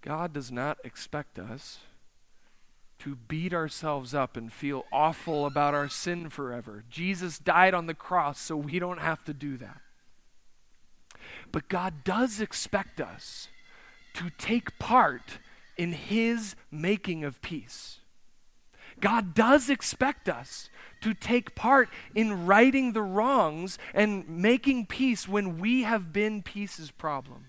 God 0.00 0.32
does 0.34 0.52
not 0.52 0.78
expect 0.84 1.38
us 1.38 1.78
to 2.98 3.16
beat 3.16 3.52
ourselves 3.52 4.14
up 4.14 4.36
and 4.36 4.52
feel 4.52 4.84
awful 4.92 5.46
about 5.46 5.74
our 5.74 5.88
sin 5.88 6.28
forever. 6.30 6.84
Jesus 6.88 7.38
died 7.38 7.74
on 7.74 7.86
the 7.86 7.94
cross 7.94 8.40
so 8.40 8.56
we 8.56 8.78
don't 8.78 9.00
have 9.00 9.24
to 9.24 9.34
do 9.34 9.56
that. 9.56 9.80
But 11.52 11.68
God 11.68 12.04
does 12.04 12.40
expect 12.40 13.00
us 13.00 13.48
to 14.14 14.30
take 14.38 14.78
part 14.78 15.38
in 15.76 15.92
His 15.92 16.56
making 16.70 17.24
of 17.24 17.40
peace. 17.42 18.00
God 19.00 19.34
does 19.34 19.68
expect 19.68 20.28
us 20.28 20.70
to 21.00 21.14
take 21.14 21.54
part 21.54 21.88
in 22.14 22.46
righting 22.46 22.92
the 22.92 23.02
wrongs 23.02 23.78
and 23.92 24.28
making 24.28 24.86
peace 24.86 25.28
when 25.28 25.58
we 25.58 25.82
have 25.82 26.12
been 26.12 26.42
peace's 26.42 26.90
problem. 26.90 27.46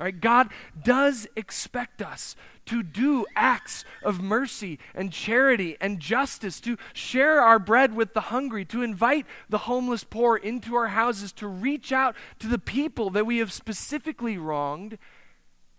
All 0.00 0.06
right, 0.06 0.20
God 0.20 0.48
does 0.82 1.28
expect 1.36 2.02
us 2.02 2.34
to 2.66 2.82
do 2.82 3.26
acts 3.36 3.84
of 4.02 4.20
mercy 4.20 4.80
and 4.92 5.12
charity 5.12 5.76
and 5.80 6.00
justice, 6.00 6.58
to 6.60 6.76
share 6.92 7.40
our 7.40 7.60
bread 7.60 7.94
with 7.94 8.12
the 8.12 8.22
hungry, 8.22 8.64
to 8.64 8.82
invite 8.82 9.24
the 9.48 9.58
homeless 9.58 10.02
poor 10.02 10.36
into 10.36 10.74
our 10.74 10.88
houses, 10.88 11.32
to 11.34 11.46
reach 11.46 11.92
out 11.92 12.16
to 12.40 12.48
the 12.48 12.58
people 12.58 13.10
that 13.10 13.26
we 13.26 13.38
have 13.38 13.52
specifically 13.52 14.36
wronged 14.36 14.98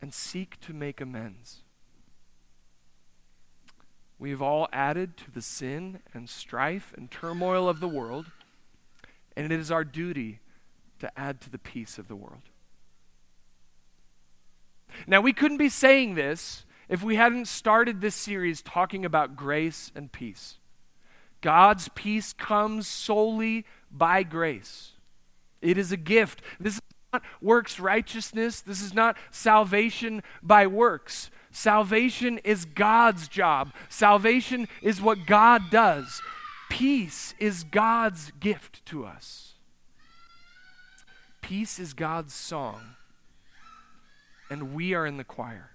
and 0.02 0.14
seek 0.14 0.60
to 0.62 0.74
make 0.74 1.02
amends. 1.02 1.64
We 4.18 4.30
have 4.30 4.42
all 4.42 4.68
added 4.72 5.18
to 5.18 5.32
the 5.32 5.42
sin 5.42 6.00
and 6.14 6.30
strife 6.30 6.94
and 6.96 7.12
turmoil 7.12 7.68
of 7.68 7.80
the 7.80 7.88
world, 7.88 8.28
and 9.36 9.52
it 9.52 9.60
is 9.60 9.72
our 9.72 9.84
duty 9.84 10.40
to 11.00 11.20
add 11.20 11.42
to 11.42 11.50
the 11.50 11.58
peace 11.58 11.98
of 11.98 12.08
the 12.08 12.16
world. 12.16 12.44
Now, 15.06 15.20
we 15.20 15.34
couldn't 15.34 15.58
be 15.58 15.70
saying 15.70 16.16
this 16.16 16.66
if 16.88 17.04
we 17.04 17.16
hadn't 17.16 17.48
started 17.48 18.00
this 18.00 18.16
series 18.16 18.62
talking 18.62 19.04
about 19.04 19.36
grace 19.36 19.92
and 19.96 20.12
peace. 20.12 20.60
God's 21.42 21.90
peace 21.90 22.32
comes 22.32 22.88
solely 22.88 23.66
by 23.92 24.24
grace. 24.24 24.94
It 25.62 25.78
is 25.78 25.92
a 25.92 25.98
gift. 25.98 26.42
This 26.60 26.76
is 26.76 26.82
not 27.16 27.24
works 27.42 27.80
righteousness. 27.80 28.62
This 28.62 28.82
is 28.82 28.94
not 28.94 29.18
salvation 29.32 30.24
by 30.44 30.68
works. 30.68 31.30
Salvation 31.52 32.40
is 32.40 32.66
God's 32.66 33.28
job. 33.28 33.74
Salvation 33.90 34.68
is 34.82 35.02
what 35.02 35.26
God 35.26 35.70
does. 35.72 36.22
Peace 36.70 37.34
is 37.40 37.64
God's 37.64 38.32
gift 38.40 38.86
to 38.88 39.06
us. 39.06 39.54
Peace 41.42 41.80
is 41.80 41.94
God's 41.94 42.34
song 42.34 42.96
and 44.50 44.74
we 44.74 44.94
are 44.94 45.06
in 45.06 45.18
the 45.18 45.24
choir. 45.24 45.72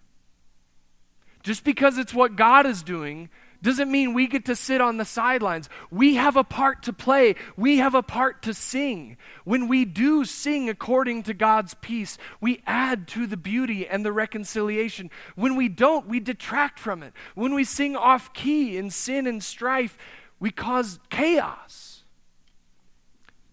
Just 1.42 1.64
because 1.64 1.96
it's 1.96 2.12
what 2.12 2.37
God 2.37 2.66
is 2.66 2.83
doing 2.83 3.31
doesn't 3.62 3.90
mean 3.90 4.14
we 4.14 4.26
get 4.26 4.44
to 4.46 4.56
sit 4.56 4.80
on 4.80 4.96
the 4.96 5.04
sidelines. 5.04 5.68
We 5.90 6.14
have 6.14 6.36
a 6.36 6.44
part 6.44 6.82
to 6.84 6.92
play, 6.92 7.34
we 7.56 7.78
have 7.78 7.94
a 7.94 8.02
part 8.02 8.42
to 8.42 8.54
sing. 8.54 9.16
When 9.44 9.68
we 9.68 9.84
do 9.84 10.24
sing 10.24 10.68
according 10.68 11.24
to 11.24 11.34
God's 11.34 11.74
peace, 11.74 12.18
we 12.40 12.62
add 12.66 13.08
to 13.08 13.26
the 13.26 13.36
beauty 13.36 13.86
and 13.86 14.04
the 14.04 14.12
reconciliation. 14.12 15.10
When 15.34 15.56
we 15.56 15.68
don't, 15.68 16.06
we 16.06 16.20
detract 16.20 16.78
from 16.78 17.02
it. 17.02 17.12
When 17.34 17.54
we 17.54 17.64
sing 17.64 17.96
off 17.96 18.32
key 18.32 18.76
in 18.76 18.90
sin 18.90 19.26
and 19.26 19.42
strife, 19.42 19.98
we 20.38 20.50
cause 20.50 20.98
chaos. 21.10 22.02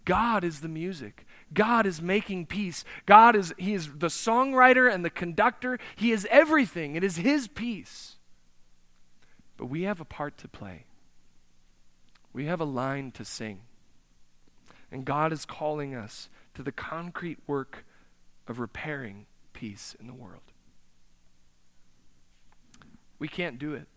God 0.05 0.43
is 0.43 0.61
the 0.61 0.69
music. 0.69 1.25
God 1.53 1.85
is 1.85 2.01
making 2.01 2.45
peace. 2.47 2.83
God 3.05 3.35
is 3.35 3.53
he 3.57 3.73
is 3.73 3.87
the 3.87 4.07
songwriter 4.07 4.91
and 4.91 5.03
the 5.03 5.09
conductor. 5.09 5.79
He 5.95 6.11
is 6.11 6.27
everything. 6.29 6.95
It 6.95 7.03
is 7.03 7.17
his 7.17 7.47
peace. 7.47 8.16
But 9.57 9.65
we 9.65 9.83
have 9.83 9.99
a 9.99 10.05
part 10.05 10.37
to 10.39 10.47
play. 10.47 10.85
We 12.31 12.45
have 12.45 12.61
a 12.61 12.65
line 12.65 13.11
to 13.11 13.25
sing. 13.25 13.61
And 14.91 15.03
God 15.03 15.33
is 15.33 15.45
calling 15.45 15.95
us 15.95 16.29
to 16.53 16.63
the 16.63 16.71
concrete 16.71 17.39
work 17.47 17.83
of 18.47 18.59
repairing 18.59 19.25
peace 19.53 19.95
in 19.99 20.07
the 20.07 20.13
world. 20.13 20.41
We 23.19 23.27
can't 23.27 23.57
do 23.57 23.73
it. 23.73 23.87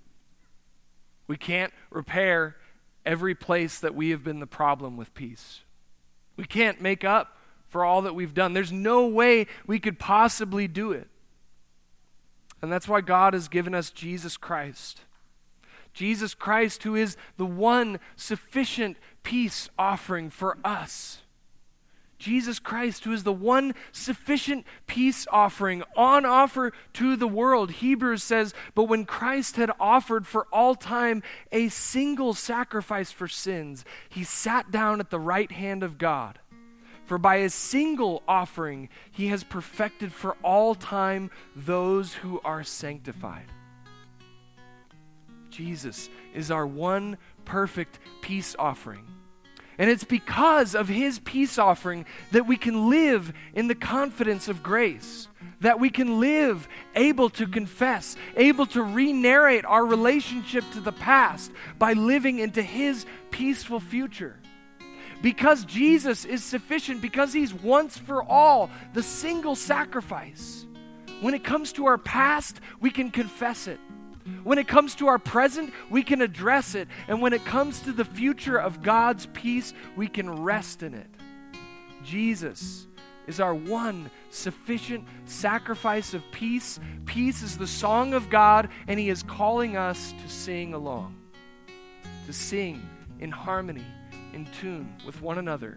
We 1.27 1.37
can't 1.37 1.73
repair 1.91 2.57
every 3.05 3.35
place 3.35 3.79
that 3.81 3.95
we 3.95 4.11
have 4.11 4.25
been 4.25 4.41
the 4.41 4.47
problem 4.47 4.97
with 4.97 5.15
peace. 5.15 5.61
We 6.37 6.45
can't 6.45 6.81
make 6.81 7.05
up 7.05 7.37
for 7.69 7.85
all 7.85 8.03
that 8.03 8.15
we've 8.15 8.35
done. 8.35 8.53
There's 8.53 8.73
no 8.73 9.07
way 9.07 9.47
we 9.67 9.79
could 9.79 9.99
possibly 9.99 10.67
do 10.67 10.93
it. 10.93 11.09
And 12.63 12.73
that's 12.73 12.89
why 12.89 13.01
God 13.01 13.35
has 13.35 13.49
given 13.49 13.75
us 13.75 13.91
Jesus 13.91 14.37
Christ. 14.37 15.03
Jesus 15.93 16.35
Christ, 16.35 16.83
who 16.83 16.95
is 16.95 17.17
the 17.37 17.47
one 17.47 17.99
sufficient 18.17 18.97
peace 19.23 19.69
offering 19.79 20.31
for 20.31 20.57
us. 20.65 21.23
Jesus 22.21 22.59
Christ, 22.59 23.05
who 23.05 23.13
is 23.13 23.25
the 23.25 23.33
one 23.33 23.75
sufficient 23.93 24.67
peace 24.87 25.27
offering 25.33 25.83
on 25.97 26.27
offer 26.27 26.73
to 26.93 27.17
the 27.17 27.27
world. 27.27 27.71
Hebrews 27.71 28.23
says, 28.23 28.53
But 28.75 28.85
when 28.85 29.07
Christ 29.07 29.57
had 29.57 29.71
offered 29.81 30.27
for 30.27 30.47
all 30.53 30.75
time 30.75 31.23
a 31.51 31.69
single 31.69 32.35
sacrifice 32.35 33.11
for 33.11 33.27
sins, 33.27 33.87
he 34.11 34.23
sat 34.23 34.71
down 34.71 35.01
at 35.01 35.11
the 35.11 35.19
right 35.19 35.51
hand 35.51 35.83
of 35.83 35.97
God. 35.97 36.39
For 37.07 37.19
by 37.19 37.37
a 37.37 37.51
single 37.51 38.23
offering 38.29 38.91
he 39.11 39.29
has 39.29 39.43
perfected 39.43 40.13
for 40.13 40.37
all 40.45 40.75
time 40.75 41.31
those 41.57 42.15
who 42.15 42.41
are 42.45 42.63
sanctified. 42.63 43.47
Jesus 45.51 46.09
is 46.35 46.51
our 46.51 46.67
one 46.67 47.19
perfect 47.45 47.99
peace 48.23 48.57
offering. 48.59 49.05
And 49.79 49.89
it's 49.89 50.05
because 50.05 50.75
of 50.75 50.89
his 50.89 51.19
peace 51.21 51.59
offering 51.59 52.05
that 52.33 52.47
we 52.47 52.59
can 52.59 52.91
live 52.91 53.33
in 53.55 53.67
the 53.67 53.75
confidence 53.75 54.47
of 54.47 54.63
grace, 54.63 55.27
that 55.61 55.81
we 55.81 55.89
can 55.89 56.21
live 56.21 56.69
able 56.95 57.31
to 57.31 57.47
confess, 57.47 58.15
able 58.37 58.67
to 58.67 58.83
re 58.83 59.13
narrate 59.13 59.65
our 59.65 59.87
relationship 59.87 60.65
to 60.73 60.81
the 60.81 60.93
past 60.93 61.51
by 61.79 61.95
living 61.95 62.41
into 62.41 62.63
his 62.63 63.07
peaceful 63.31 63.81
future. 63.81 64.39
Because 65.23 65.65
Jesus 65.65 66.27
is 66.27 66.45
sufficient, 66.45 67.01
because 67.01 67.33
he's 67.33 67.55
once 67.55 67.97
for 67.97 68.23
all 68.23 68.69
the 68.93 69.03
single 69.03 69.55
sacrifice. 69.55 70.67
When 71.23 71.33
it 71.33 71.43
comes 71.43 71.73
to 71.73 71.87
our 71.87 71.99
past, 71.99 72.61
we 72.81 72.91
can 72.91 73.11
confess 73.11 73.67
it. 73.67 73.81
When 74.45 74.59
it 74.59 74.69
comes 74.69 74.95
to 74.97 75.09
our 75.09 75.19
present, 75.19 75.73
we 75.89 76.03
can 76.03 76.21
address 76.21 76.75
it. 76.75 76.89
And 77.09 77.21
when 77.21 77.33
it 77.33 77.45
comes 77.45 77.81
to 77.81 77.93
the 77.93 78.05
future 78.05 78.59
of 78.59 78.83
God's 78.83 79.27
peace, 79.27 79.73
we 79.97 80.09
can 80.09 80.43
rest 80.43 80.83
in 80.83 80.95
it. 80.95 81.09
Jesus 82.05 82.87
is 83.27 83.41
our 83.41 83.55
one 83.55 84.11
sufficient 84.31 85.07
sacrifice 85.25 86.15
of 86.15 86.23
peace. 86.33 86.81
Peace 87.07 87.43
is 87.43 87.57
the 87.57 87.67
song 87.67 88.15
of 88.15 88.31
God, 88.31 88.69
and 88.89 88.99
He 88.99 89.09
is 89.09 89.23
calling 89.23 89.77
us 89.77 90.13
to 90.23 90.29
sing 90.29 90.75
along, 90.75 91.17
to 92.27 92.33
sing 92.33 92.89
in 93.21 93.31
harmony, 93.31 93.87
in 94.33 94.47
tune 94.61 94.95
with 95.07 95.21
one 95.21 95.39
another 95.39 95.77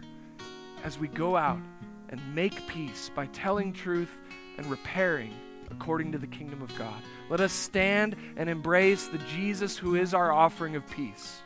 as 0.84 0.98
we 0.98 1.08
go 1.08 1.36
out 1.36 1.60
and 2.10 2.34
make 2.34 2.66
peace 2.68 3.10
by 3.14 3.26
telling 3.26 3.72
truth 3.72 4.10
and 4.58 4.66
repairing 4.66 5.34
according 5.74 6.12
to 6.12 6.18
the 6.18 6.26
kingdom 6.26 6.62
of 6.62 6.76
God. 6.78 7.02
Let 7.28 7.40
us 7.40 7.52
stand 7.52 8.16
and 8.36 8.48
embrace 8.48 9.08
the 9.08 9.18
Jesus 9.18 9.76
who 9.76 9.94
is 9.96 10.14
our 10.14 10.32
offering 10.32 10.76
of 10.76 10.88
peace. 10.90 11.43